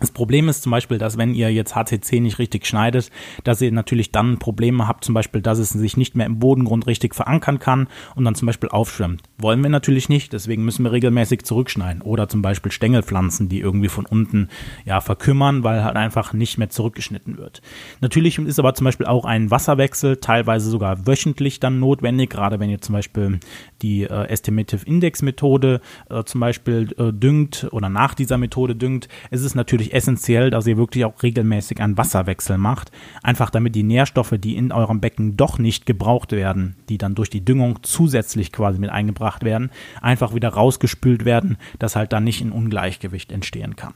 Das 0.01 0.11
Problem 0.11 0.49
ist 0.49 0.63
zum 0.63 0.71
Beispiel, 0.71 0.99
dass 0.99 1.19
wenn 1.19 1.35
ihr 1.35 1.53
jetzt 1.53 1.75
HCC 1.75 2.21
nicht 2.21 2.39
richtig 2.39 2.67
schneidet, 2.67 3.11
dass 3.45 3.61
ihr 3.61 3.73
natürlich 3.73 4.13
dann 4.13 4.39
Probleme 4.39 4.89
habt, 4.89 5.05
zum 5.05 5.15
Beispiel, 5.15 5.41
dass 5.41 5.59
es 5.59 5.71
sich 5.71 5.97
nicht 5.97 6.17
mehr 6.17 6.27
im 6.27 6.39
Bodengrund 6.39 6.87
richtig 6.87 7.15
verankern 7.15 7.59
kann 7.59 7.89
und 8.15 8.25
dann 8.25 8.35
zum 8.35 8.47
Beispiel 8.47 8.69
aufschwemmt. 8.69 9.23
Wollen 9.39 9.63
wir 9.63 9.71
natürlich 9.71 10.09
nicht, 10.09 10.33
deswegen 10.33 10.65
müssen 10.65 10.85
wir 10.85 10.93
regelmäßig 10.93 11.45
zurückschneiden. 11.45 12.03
Oder 12.03 12.29
zum 12.29 12.43
Beispiel 12.43 12.73
Stängelpflanzen, 12.73 13.49
die 13.49 13.61
irgendwie 13.61 13.89
von 13.89 14.07
unten 14.07 14.49
ja 14.85 15.01
verkümmern, 15.01 15.65
weil 15.65 15.85
halt 15.85 15.97
einfach 15.97 16.33
nicht 16.33 16.59
mehr 16.59 16.71
zurückgeschnitten 16.71 17.39
wird. 17.39 17.63
Natürlich 18.01 18.39
ist 18.39 18.59
aber 18.59 18.75
zum 18.75 18.85
Beispiel 18.85 19.07
auch 19.07 19.25
ein 19.25 19.51
Wasserwechsel, 19.51 20.17
teilweise 20.17 20.69
sogar 20.71 21.07
wöchentlich 21.07 21.61
dann 21.61 21.81
notwendig, 21.81 22.31
gerade 22.31 22.61
wenn 22.61 22.71
ihr 22.71 22.81
zum 22.81 22.95
Beispiel 22.95 23.41
die 23.83 24.03
äh, 24.03 24.27
Estimative 24.29 24.85
Index 24.87 25.23
Methode 25.23 25.81
äh, 26.11 26.25
zum 26.25 26.41
Beispiel 26.41 26.95
äh, 26.99 27.13
düngt 27.13 27.69
oder 27.71 27.89
nach 27.89 28.15
dieser 28.15 28.39
Methode 28.39 28.75
düngt. 28.75 29.09
Es 29.31 29.43
ist 29.43 29.55
natürlich 29.55 29.84
natürlich 29.85 29.95
essentiell, 29.95 30.51
dass 30.51 30.67
ihr 30.67 30.77
wirklich 30.77 31.05
auch 31.05 31.23
regelmäßig 31.23 31.81
einen 31.81 31.99
Wasserwechsel 31.99 32.59
macht. 32.59 32.91
Einfach 33.23 33.51
damit 33.51 33.75
die 33.75 33.83
Nährstoffe, 33.83 34.35
die 34.39 34.57
in 34.57 34.73
eurem 34.73 35.01
Becken 35.01 35.37
doch 35.37 35.59
nicht 35.59 35.87
gebraucht 35.87 36.33
werden, 36.33 36.77
die 36.89 36.99
dann 36.99 37.15
durch 37.15 37.31
die 37.31 37.45
Düngung 37.45 37.81
zusätzlich 37.83 38.53
quasi 38.53 38.79
mit 38.79 38.91
eingebracht 38.91 39.45
werden, 39.45 39.71
einfach 40.01 40.35
wieder 40.35 40.51
rausgespült 40.51 41.25
werden, 41.25 41.57
dass 41.79 41.97
halt 41.97 42.13
dann 42.13 42.25
nicht 42.25 42.41
ein 42.41 42.53
Ungleichgewicht 42.53 43.33
entstehen 43.33 43.77
kann. 43.77 43.95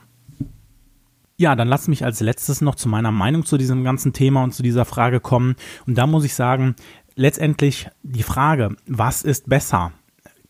Ja, 1.36 1.54
dann 1.54 1.68
lasst 1.68 1.88
mich 1.88 2.04
als 2.04 2.20
letztes 2.20 2.60
noch 2.60 2.74
zu 2.74 2.88
meiner 2.88 3.12
Meinung 3.12 3.44
zu 3.44 3.58
diesem 3.58 3.84
ganzen 3.84 4.12
Thema 4.12 4.42
und 4.42 4.52
zu 4.52 4.62
dieser 4.62 4.84
Frage 4.84 5.20
kommen. 5.20 5.54
Und 5.86 5.96
da 5.96 6.06
muss 6.06 6.24
ich 6.24 6.34
sagen, 6.34 6.74
letztendlich 7.14 7.88
die 8.02 8.24
Frage, 8.24 8.76
was 8.86 9.22
ist 9.22 9.48
besser? 9.48 9.92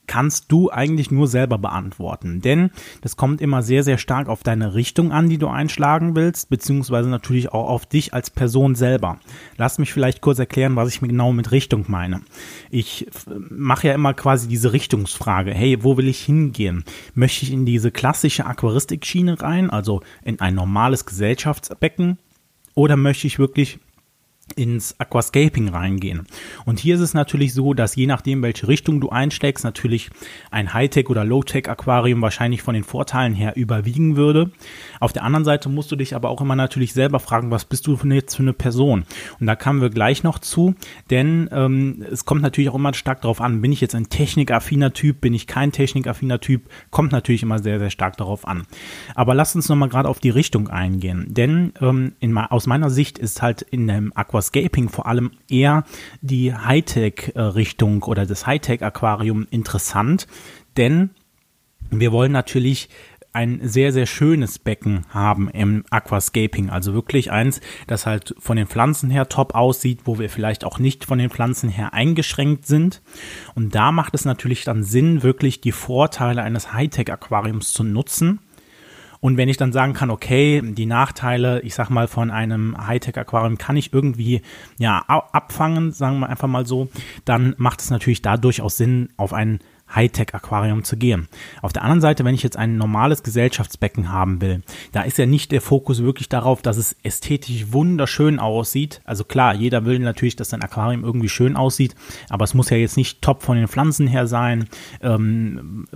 Kannst 0.09 0.50
du 0.50 0.71
eigentlich 0.71 1.12
nur 1.12 1.29
selber 1.29 1.59
beantworten. 1.59 2.41
Denn 2.41 2.71
das 3.03 3.17
kommt 3.17 3.41
immer 3.41 3.62
sehr, 3.62 3.85
sehr 3.85 3.99
stark 3.99 4.29
auf 4.29 4.43
deine 4.43 4.75
Richtung 4.75 5.12
an, 5.12 5.29
die 5.29 5.38
du 5.38 5.47
einschlagen 5.47 6.17
willst, 6.17 6.50
beziehungsweise 6.50 7.09
natürlich 7.09 7.53
auch 7.53 7.69
auf 7.69 7.87
dich 7.87 8.12
als 8.12 8.31
Person 8.31 8.75
selber. 8.75 9.21
Lass 9.57 9.79
mich 9.79 9.93
vielleicht 9.93 10.21
kurz 10.21 10.41
erklären, 10.41 10.75
was 10.75 10.88
ich 10.88 11.03
mir 11.03 11.09
genau 11.09 11.33
mit 11.33 11.53
Richtung 11.53 11.85
meine. 11.87 12.23
Ich 12.71 13.07
mache 13.50 13.88
ja 13.88 13.95
immer 13.95 14.15
quasi 14.15 14.49
diese 14.49 14.73
Richtungsfrage. 14.73 15.53
Hey, 15.53 15.85
wo 15.85 15.97
will 15.97 16.09
ich 16.09 16.25
hingehen? 16.25 16.85
Möchte 17.15 17.45
ich 17.45 17.53
in 17.53 17.67
diese 17.67 17.93
klassische 17.93 18.47
Aquaristik-Schiene 18.47 19.41
rein, 19.41 19.71
also 19.71 20.00
in 20.25 20.41
ein 20.41 20.55
normales 20.55 21.07
Gesellschaftsbecken? 21.07 22.19
Oder 22.75 22.97
möchte 22.97 23.27
ich 23.27 23.38
wirklich 23.38 23.79
ins 24.54 24.98
Aquascaping 24.98 25.68
reingehen. 25.68 26.26
Und 26.64 26.78
hier 26.80 26.94
ist 26.94 27.00
es 27.00 27.14
natürlich 27.14 27.54
so, 27.54 27.74
dass 27.74 27.96
je 27.96 28.06
nachdem, 28.06 28.42
welche 28.42 28.68
Richtung 28.68 29.00
du 29.00 29.11
einschlägst, 29.11 29.64
natürlich 29.64 30.11
ein 30.50 30.72
Hightech- 30.72 31.08
oder 31.08 31.24
Low-Tech-Aquarium 31.24 32.22
wahrscheinlich 32.22 32.62
von 32.62 32.74
den 32.74 32.84
Vorteilen 32.84 33.34
her 33.34 33.56
überwiegen 33.56 34.16
würde. 34.16 34.50
Auf 35.00 35.12
der 35.12 35.24
anderen 35.24 35.44
Seite 35.44 35.68
musst 35.68 35.90
du 35.92 35.96
dich 35.96 36.14
aber 36.14 36.30
auch 36.30 36.40
immer 36.40 36.56
natürlich 36.56 36.92
selber 36.92 37.20
fragen, 37.20 37.50
was 37.50 37.64
bist 37.64 37.87
du 37.87 37.96
jetzt 38.11 38.37
für 38.37 38.42
eine 38.42 38.52
Person? 38.52 39.04
Und 39.40 39.46
da 39.46 39.56
kamen 39.56 39.80
wir 39.80 39.90
gleich 39.90 40.22
noch 40.22 40.38
zu, 40.38 40.74
denn 41.11 41.48
ähm, 41.52 42.04
es 42.11 42.24
kommt 42.24 42.42
natürlich 42.42 42.70
auch 42.70 42.74
immer 42.74 42.94
stark 42.94 43.22
darauf 43.22 43.40
an, 43.40 43.61
bin 43.61 43.72
ich 43.72 43.80
jetzt 43.80 43.94
ein 43.94 44.08
technikaffiner 44.08 44.92
Typ, 44.92 45.20
bin 45.20 45.34
ich 45.34 45.46
kein 45.46 45.72
technikaffiner 45.72 46.40
Typ, 46.40 46.68
kommt 46.90 47.12
natürlich 47.12 47.42
immer 47.42 47.58
sehr, 47.58 47.78
sehr 47.78 47.90
stark 47.90 48.16
darauf 48.16 48.46
an. 48.46 48.66
Aber 49.14 49.34
lass 49.34 49.54
uns 49.54 49.68
nochmal 49.68 49.88
gerade 49.88 50.08
auf 50.08 50.20
die 50.20 50.30
Richtung 50.30 50.68
eingehen, 50.68 51.26
denn 51.28 51.72
ähm, 51.80 52.12
in, 52.20 52.37
aus 52.37 52.66
meiner 52.66 52.90
Sicht 52.90 53.18
ist 53.18 53.42
halt 53.42 53.62
in 53.62 53.87
dem 53.87 54.12
Aquascaping 54.38 54.88
vor 54.88 55.07
allem 55.07 55.33
eher 55.51 55.85
die 56.20 56.55
Hightech-Richtung 56.55 58.05
oder 58.05 58.24
das 58.24 58.46
Hightech-Aquarium 58.46 59.48
interessant, 59.51 60.29
denn 60.77 61.11
wir 61.90 62.12
wollen 62.12 62.33
natürlich 62.33 62.88
ein 63.33 63.61
sehr, 63.62 63.92
sehr 63.92 64.07
schönes 64.07 64.59
Becken 64.59 65.07
haben 65.11 65.51
im 65.51 65.85
Aquascaping. 65.90 66.70
Also 66.70 66.94
wirklich 66.94 67.31
eins, 67.31 67.61
das 67.87 68.07
halt 68.07 68.35
von 68.38 68.57
den 68.57 68.66
Pflanzen 68.66 69.11
her 69.11 69.29
top 69.29 69.55
aussieht, 69.55 70.03
wo 70.05 70.18
wir 70.18 70.31
vielleicht 70.31 70.64
auch 70.64 70.79
nicht 70.79 71.05
von 71.05 71.18
den 71.18 71.31
Pflanzen 71.31 71.68
her 71.68 71.92
eingeschränkt 71.92 72.66
sind. 72.66 73.03
Und 73.55 73.74
da 73.74 73.92
macht 73.92 74.14
es 74.14 74.24
natürlich 74.24 74.64
dann 74.64 74.83
Sinn, 74.83 75.22
wirklich 75.22 75.61
die 75.61 75.72
Vorteile 75.72 76.42
eines 76.42 76.72
Hightech-Aquariums 76.72 77.72
zu 77.72 77.85
nutzen 77.85 78.40
und 79.20 79.37
wenn 79.37 79.48
ich 79.48 79.57
dann 79.57 79.72
sagen 79.72 79.94
kann, 79.94 80.11
okay, 80.11 80.62
die 80.64 80.87
Nachteile, 80.87 81.61
ich 81.62 81.74
sag 81.74 81.90
mal, 81.90 82.09
von 82.09 82.31
einem 82.31 82.87
Hightech-Aquarium 82.87 83.59
kann 83.59 83.76
ich 83.76 83.92
irgendwie 83.92 84.42
ja 84.78 85.04
abfangen, 85.09 85.92
sagen 85.92 86.20
wir 86.20 86.28
einfach 86.28 86.48
mal 86.48 86.66
so, 86.66 86.88
dann 87.24 87.54
macht 87.59 87.81
es 87.81 87.90
natürlich 87.90 88.22
da 88.22 88.37
durchaus 88.37 88.76
Sinn, 88.76 89.11
auf 89.16 89.33
ein 89.33 89.61
Hightech-Aquarium 89.94 90.85
zu 90.85 90.96
gehen. 90.96 91.29
Auf 91.62 91.72
der 91.72 91.83
anderen 91.83 92.01
Seite, 92.01 92.24
wenn 92.24 92.35
ich 92.35 92.42
jetzt 92.42 92.57
ein 92.57 92.77
normales 92.77 93.22
Gesellschaftsbecken 93.22 94.12
haben 94.12 94.40
will, 94.40 94.62
da 94.92 95.03
ist 95.03 95.18
ja 95.18 95.27
nicht 95.27 95.53
der 95.53 95.61
Fokus 95.61 96.03
wirklich 96.03 96.29
darauf, 96.29 96.62
dass 96.62 96.77
es 96.77 96.96
ästhetisch 97.03 97.72
wunderschön 97.72 98.38
aussieht. 98.38 99.01
Also 99.05 99.24
klar, 99.24 99.55
jeder 99.55 99.85
will 99.85 99.98
natürlich, 99.98 100.37
dass 100.37 100.51
sein 100.51 100.62
Aquarium 100.62 101.05
irgendwie 101.05 101.29
schön 101.29 101.57
aussieht, 101.57 101.94
aber 102.29 102.44
es 102.44 102.55
muss 102.55 102.70
ja 102.70 102.77
jetzt 102.77 102.96
nicht 102.96 103.22
top 103.22 103.42
von 103.42 103.57
den 103.57 103.68
Pflanzen 103.68 104.07
her 104.07 104.27
sein. 104.27 104.68
Ähm, 105.01 105.87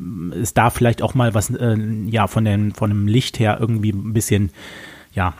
es 0.40 0.55
darf 0.55 0.74
vielleicht 0.74 1.02
auch 1.02 1.14
mal 1.14 1.35
was, 1.35 1.50
äh, 1.50 1.76
ja, 2.07 2.26
von, 2.26 2.44
den, 2.44 2.72
von 2.72 2.90
dem 2.90 3.07
Licht 3.07 3.38
her 3.38 3.59
irgendwie 3.61 3.90
ein 3.90 4.12
bisschen, 4.12 4.50
ja, 5.12 5.35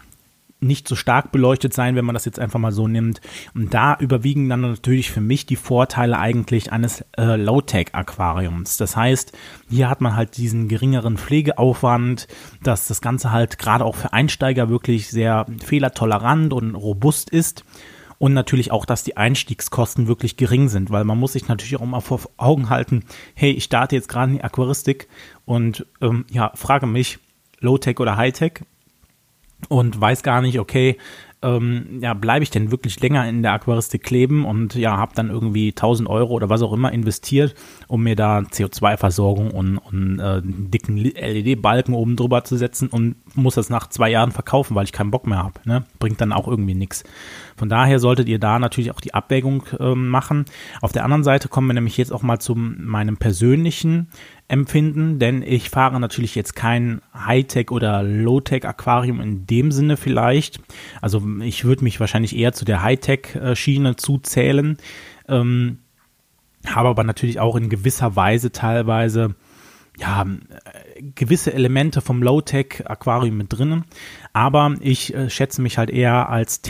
nicht 0.63 0.89
so 0.89 0.95
stark 0.95 1.33
beleuchtet 1.33 1.75
sein, 1.75 1.97
wenn 1.97 2.05
man 2.05 2.15
das 2.15 2.25
jetzt 2.25 2.39
einfach 2.39 2.59
mal 2.59 2.73
so 2.73 2.89
nimmt. 2.89 3.21
Und 3.55 3.75
da 3.75 3.97
überwiegen 3.99 4.49
dann 4.49 4.61
natürlich 4.61 5.11
für 5.11 5.21
mich 5.21 5.47
die 5.47 5.57
Vorteile 5.57 6.19
eigentlich 6.19 6.73
eines 6.73 7.05
äh, 7.17 7.37
Low-Tech-Aquariums. 7.37 8.77
Das 8.77 8.97
heißt, 8.97 9.33
hier 9.69 9.91
hat 9.91 10.01
man 10.01 10.17
halt 10.17 10.37
diesen 10.37 10.69
geringeren 10.69 11.19
Pflegeaufwand, 11.19 12.29
dass 12.63 12.89
das 12.89 13.01
Ganze 13.01 13.33
halt 13.33 13.59
gerade 13.59 13.85
auch 13.85 13.97
für 13.97 14.13
Einsteiger 14.13 14.69
wirklich 14.69 15.11
sehr 15.11 15.47
fehlertolerant 15.65 16.53
und 16.53 16.75
robust 16.75 17.31
ist. 17.31 17.65
Und 18.19 18.35
natürlich 18.35 18.71
auch, 18.71 18.85
dass 18.85 19.03
die 19.03 19.17
Einstiegskosten 19.17 20.07
wirklich 20.07 20.37
gering 20.37 20.69
sind, 20.69 20.91
weil 20.91 21.03
man 21.03 21.19
muss 21.19 21.33
sich 21.33 21.49
natürlich 21.49 21.75
auch 21.75 21.85
mal 21.85 22.01
vor 22.01 22.21
Augen 22.37 22.71
halten, 22.71 23.03
hey, 23.35 23.51
ich 23.51 23.65
starte 23.65 23.97
jetzt 23.97 24.09
gerade 24.09 24.31
in 24.31 24.37
die 24.39 24.45
Aquaristik 24.45 25.09
und 25.45 25.87
ähm, 26.01 26.25
ja, 26.31 26.53
frage 26.55 26.87
mich, 26.87 27.19
Low-Tech 27.59 27.99
oder 27.99 28.17
High-Tech, 28.17 28.61
und 29.69 30.01
weiß 30.01 30.23
gar 30.23 30.43
nicht, 30.43 30.59
okay, 30.59 30.97
ähm, 31.43 31.99
ja, 32.01 32.15
bleibe 32.15 32.45
ich 32.45 32.51
denn 32.51 32.71
wirklich 32.71 33.01
länger 33.01 33.29
in 33.29 33.43
der 33.43 33.53
Aquaristik 33.53 34.03
kleben 34.03 34.45
und 34.45 34.75
ja, 34.75 34.97
habe 34.97 35.13
dann 35.15 35.29
irgendwie 35.29 35.71
1000 35.71 36.09
Euro 36.09 36.33
oder 36.35 36.49
was 36.49 36.63
auch 36.63 36.73
immer 36.73 36.93
investiert, 36.93 37.55
um 37.89 38.03
mir 38.03 38.15
da 38.15 38.39
CO2-Versorgung 38.39 39.51
und, 39.51 39.79
und 39.79 40.21
äh, 40.21 40.41
dicken 40.45 40.97
LED-Balken 40.97 41.95
oben 41.95 42.17
drüber 42.17 42.45
zu 42.45 42.57
setzen 42.57 42.89
und 42.89 43.17
muss 43.35 43.57
das 43.57 43.71
nach 43.71 43.89
zwei 43.89 44.11
Jahren 44.11 44.31
verkaufen, 44.31 44.75
weil 44.75 44.85
ich 44.85 44.93
keinen 44.93 45.11
Bock 45.11 45.27
mehr 45.27 45.39
habe. 45.39 45.55
Ne? 45.65 45.85
Bringt 45.99 46.21
dann 46.21 46.33
auch 46.33 46.47
irgendwie 46.47 46.75
nichts. 46.75 47.03
Von 47.57 47.69
daher 47.69 47.99
solltet 47.99 48.29
ihr 48.29 48.39
da 48.39 48.59
natürlich 48.59 48.93
auch 48.93 49.01
die 49.01 49.15
Abwägung 49.15 49.65
äh, 49.79 49.95
machen. 49.95 50.45
Auf 50.81 50.93
der 50.93 51.05
anderen 51.05 51.25
Seite 51.25 51.49
kommen 51.49 51.67
wir 51.67 51.75
nämlich 51.75 51.97
jetzt 51.97 52.13
auch 52.13 52.23
mal 52.23 52.39
zu 52.39 52.55
meinem 52.55 53.17
persönlichen 53.17 54.09
empfinden, 54.53 55.19
denn 55.19 55.43
ich 55.43 55.71
fahre 55.71 55.99
natürlich 55.99 56.35
jetzt 56.35 56.55
kein 56.55 57.01
Hightech 57.15 57.71
oder 57.71 58.03
Low-Tech 58.03 58.67
Aquarium 58.67 59.19
in 59.23 59.47
dem 59.47 59.73
Sinne 59.73 59.97
vielleicht. 59.97 60.61
Also 61.01 61.23
ich 61.41 61.65
würde 61.65 61.83
mich 61.83 62.01
wahrscheinlich 62.01 62.37
eher 62.37 62.53
zu 62.53 62.67
der 62.67 62.83
Hightech-Schiene 62.83 63.97
zuzählen, 63.97 64.77
ähm, 65.27 65.79
habe 66.67 66.91
aber 66.91 67.03
natürlich 67.03 67.41
auch 67.41 67.57
in 67.57 67.71
gewisser 67.71 68.15
Weise 68.15 68.53
teilweise 68.53 69.35
ja, 69.99 70.27
gewisse 71.15 71.55
Elemente 71.55 72.03
vom 72.03 72.23
Low-Tech-Aquarium 72.23 73.37
mit 73.37 73.53
drinnen. 73.53 73.85
Aber 74.35 74.75
ich 74.81 75.15
äh, 75.15 75.31
schätze 75.31 75.63
mich 75.63 75.79
halt 75.79 75.89
eher 75.89 76.29
als 76.29 76.61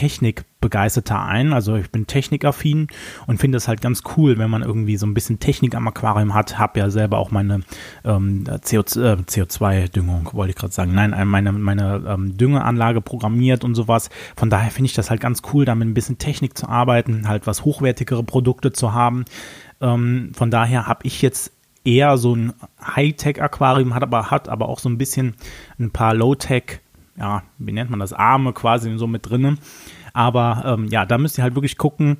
Technikbegeisterter 0.62 1.20
ein. 1.20 1.52
Also 1.52 1.76
ich 1.76 1.90
bin 1.90 2.06
technikaffin 2.06 2.86
und 3.26 3.38
finde 3.38 3.58
es 3.58 3.68
halt 3.68 3.80
ganz 3.80 4.02
cool, 4.16 4.38
wenn 4.38 4.50
man 4.50 4.62
irgendwie 4.62 4.96
so 4.96 5.06
ein 5.06 5.14
bisschen 5.14 5.40
Technik 5.40 5.74
am 5.74 5.88
Aquarium 5.88 6.34
hat. 6.34 6.58
Hab 6.58 6.76
ja 6.76 6.90
selber 6.90 7.18
auch 7.18 7.30
meine 7.30 7.62
ähm, 8.04 8.44
CO2-Düngung, 8.44 10.28
äh, 10.32 10.34
wollte 10.34 10.50
ich 10.50 10.56
gerade 10.56 10.72
sagen. 10.72 10.94
Nein, 10.94 11.12
äh, 11.12 11.24
meine, 11.24 11.52
meine 11.52 12.02
ähm, 12.06 12.36
Düngeanlage 12.36 13.00
programmiert 13.00 13.64
und 13.64 13.74
sowas. 13.74 14.08
Von 14.36 14.50
daher 14.50 14.70
finde 14.70 14.86
ich 14.86 14.94
das 14.94 15.10
halt 15.10 15.20
ganz 15.20 15.42
cool, 15.52 15.64
damit 15.64 15.88
ein 15.88 15.94
bisschen 15.94 16.18
Technik 16.18 16.56
zu 16.56 16.68
arbeiten, 16.68 17.28
halt 17.28 17.46
was 17.46 17.64
hochwertigere 17.64 18.22
Produkte 18.22 18.72
zu 18.72 18.92
haben. 18.92 19.24
Ähm, 19.80 20.32
von 20.34 20.50
daher 20.50 20.86
habe 20.86 21.00
ich 21.06 21.22
jetzt 21.22 21.52
eher 21.84 22.16
so 22.16 22.36
ein 22.36 22.52
Hightech-Aquarium, 22.80 23.94
hat 23.94 24.04
aber, 24.04 24.30
hat 24.30 24.48
aber 24.48 24.68
auch 24.68 24.78
so 24.78 24.88
ein 24.88 24.98
bisschen 24.98 25.34
ein 25.80 25.90
paar 25.90 26.14
Low-Tech, 26.14 26.80
ja, 27.16 27.42
wie 27.58 27.72
nennt 27.72 27.90
man 27.90 27.98
das, 27.98 28.12
Arme 28.12 28.52
quasi 28.52 28.96
so 28.96 29.08
mit 29.08 29.28
drinnen. 29.28 29.58
Aber 30.12 30.62
ähm, 30.66 30.86
ja, 30.86 31.06
da 31.06 31.18
müsst 31.18 31.38
ihr 31.38 31.44
halt 31.44 31.54
wirklich 31.54 31.78
gucken, 31.78 32.18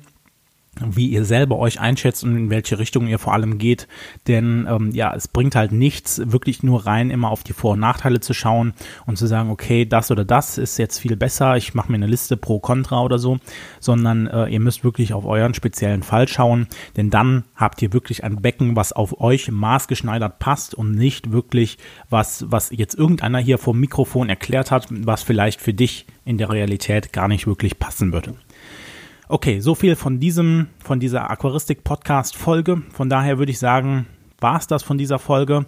wie 0.81 1.07
ihr 1.07 1.23
selber 1.23 1.57
euch 1.59 1.79
einschätzt 1.79 2.23
und 2.23 2.35
in 2.35 2.49
welche 2.49 2.79
Richtung 2.79 3.07
ihr 3.07 3.19
vor 3.19 3.33
allem 3.33 3.57
geht. 3.57 3.87
Denn 4.27 4.67
ähm, 4.69 4.91
ja, 4.91 5.13
es 5.13 5.27
bringt 5.27 5.55
halt 5.55 5.71
nichts, 5.71 6.21
wirklich 6.25 6.63
nur 6.63 6.85
rein 6.85 7.11
immer 7.11 7.29
auf 7.29 7.43
die 7.43 7.53
Vor- 7.53 7.73
und 7.73 7.79
Nachteile 7.79 8.19
zu 8.19 8.33
schauen 8.33 8.73
und 9.05 9.17
zu 9.17 9.27
sagen, 9.27 9.51
okay, 9.51 9.85
das 9.85 10.09
oder 10.09 10.25
das 10.25 10.57
ist 10.57 10.77
jetzt 10.77 10.99
viel 10.99 11.15
besser, 11.15 11.57
ich 11.57 11.73
mache 11.75 11.91
mir 11.91 11.97
eine 11.97 12.07
Liste 12.07 12.37
pro 12.37 12.59
Contra 12.59 13.01
oder 13.01 13.19
so, 13.19 13.39
sondern 13.79 14.27
äh, 14.27 14.47
ihr 14.47 14.59
müsst 14.59 14.83
wirklich 14.83 15.13
auf 15.13 15.25
euren 15.25 15.53
speziellen 15.53 16.01
Fall 16.01 16.27
schauen, 16.27 16.67
denn 16.97 17.09
dann 17.09 17.43
habt 17.55 17.81
ihr 17.81 17.93
wirklich 17.93 18.23
ein 18.23 18.41
Becken, 18.41 18.75
was 18.75 18.93
auf 18.93 19.21
euch 19.21 19.51
maßgeschneidert 19.51 20.39
passt 20.39 20.73
und 20.73 20.93
nicht 20.93 21.31
wirklich 21.31 21.77
was, 22.09 22.45
was 22.49 22.71
jetzt 22.71 22.95
irgendeiner 22.95 23.39
hier 23.39 23.59
vom 23.59 23.79
Mikrofon 23.79 24.29
erklärt 24.29 24.71
hat, 24.71 24.87
was 24.89 25.21
vielleicht 25.21 25.61
für 25.61 25.73
dich 25.73 26.07
in 26.25 26.37
der 26.37 26.49
Realität 26.49 27.13
gar 27.13 27.27
nicht 27.27 27.47
wirklich 27.47 27.77
passen 27.77 28.11
würde. 28.13 28.35
Okay, 29.29 29.61
so 29.61 29.73
viel 29.73 29.95
von 29.95 30.19
diesem, 30.19 30.67
von 30.83 30.99
dieser 30.99 31.29
Aquaristik-Podcast-Folge. 31.29 32.83
Von 32.91 33.09
daher 33.09 33.37
würde 33.37 33.51
ich 33.51 33.59
sagen, 33.59 34.05
war 34.39 34.57
es 34.57 34.67
das 34.67 34.83
von 34.83 34.97
dieser 34.97 35.17
Folge. 35.17 35.65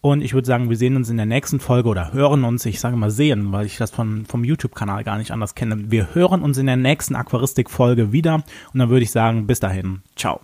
Und 0.00 0.22
ich 0.22 0.34
würde 0.34 0.46
sagen, 0.46 0.68
wir 0.68 0.76
sehen 0.76 0.96
uns 0.96 1.10
in 1.10 1.16
der 1.16 1.26
nächsten 1.26 1.60
Folge 1.60 1.88
oder 1.88 2.12
hören 2.12 2.44
uns, 2.44 2.66
ich 2.66 2.80
sage 2.80 2.96
mal 2.96 3.10
sehen, 3.10 3.52
weil 3.52 3.66
ich 3.66 3.76
das 3.76 3.90
von, 3.90 4.26
vom 4.26 4.44
YouTube-Kanal 4.44 5.04
gar 5.04 5.18
nicht 5.18 5.30
anders 5.30 5.54
kenne. 5.54 5.90
Wir 5.90 6.14
hören 6.14 6.42
uns 6.42 6.58
in 6.58 6.66
der 6.66 6.76
nächsten 6.76 7.14
Aquaristik-Folge 7.14 8.12
wieder. 8.12 8.36
Und 8.72 8.80
dann 8.80 8.88
würde 8.88 9.04
ich 9.04 9.10
sagen, 9.10 9.46
bis 9.46 9.60
dahin, 9.60 10.02
ciao. 10.16 10.40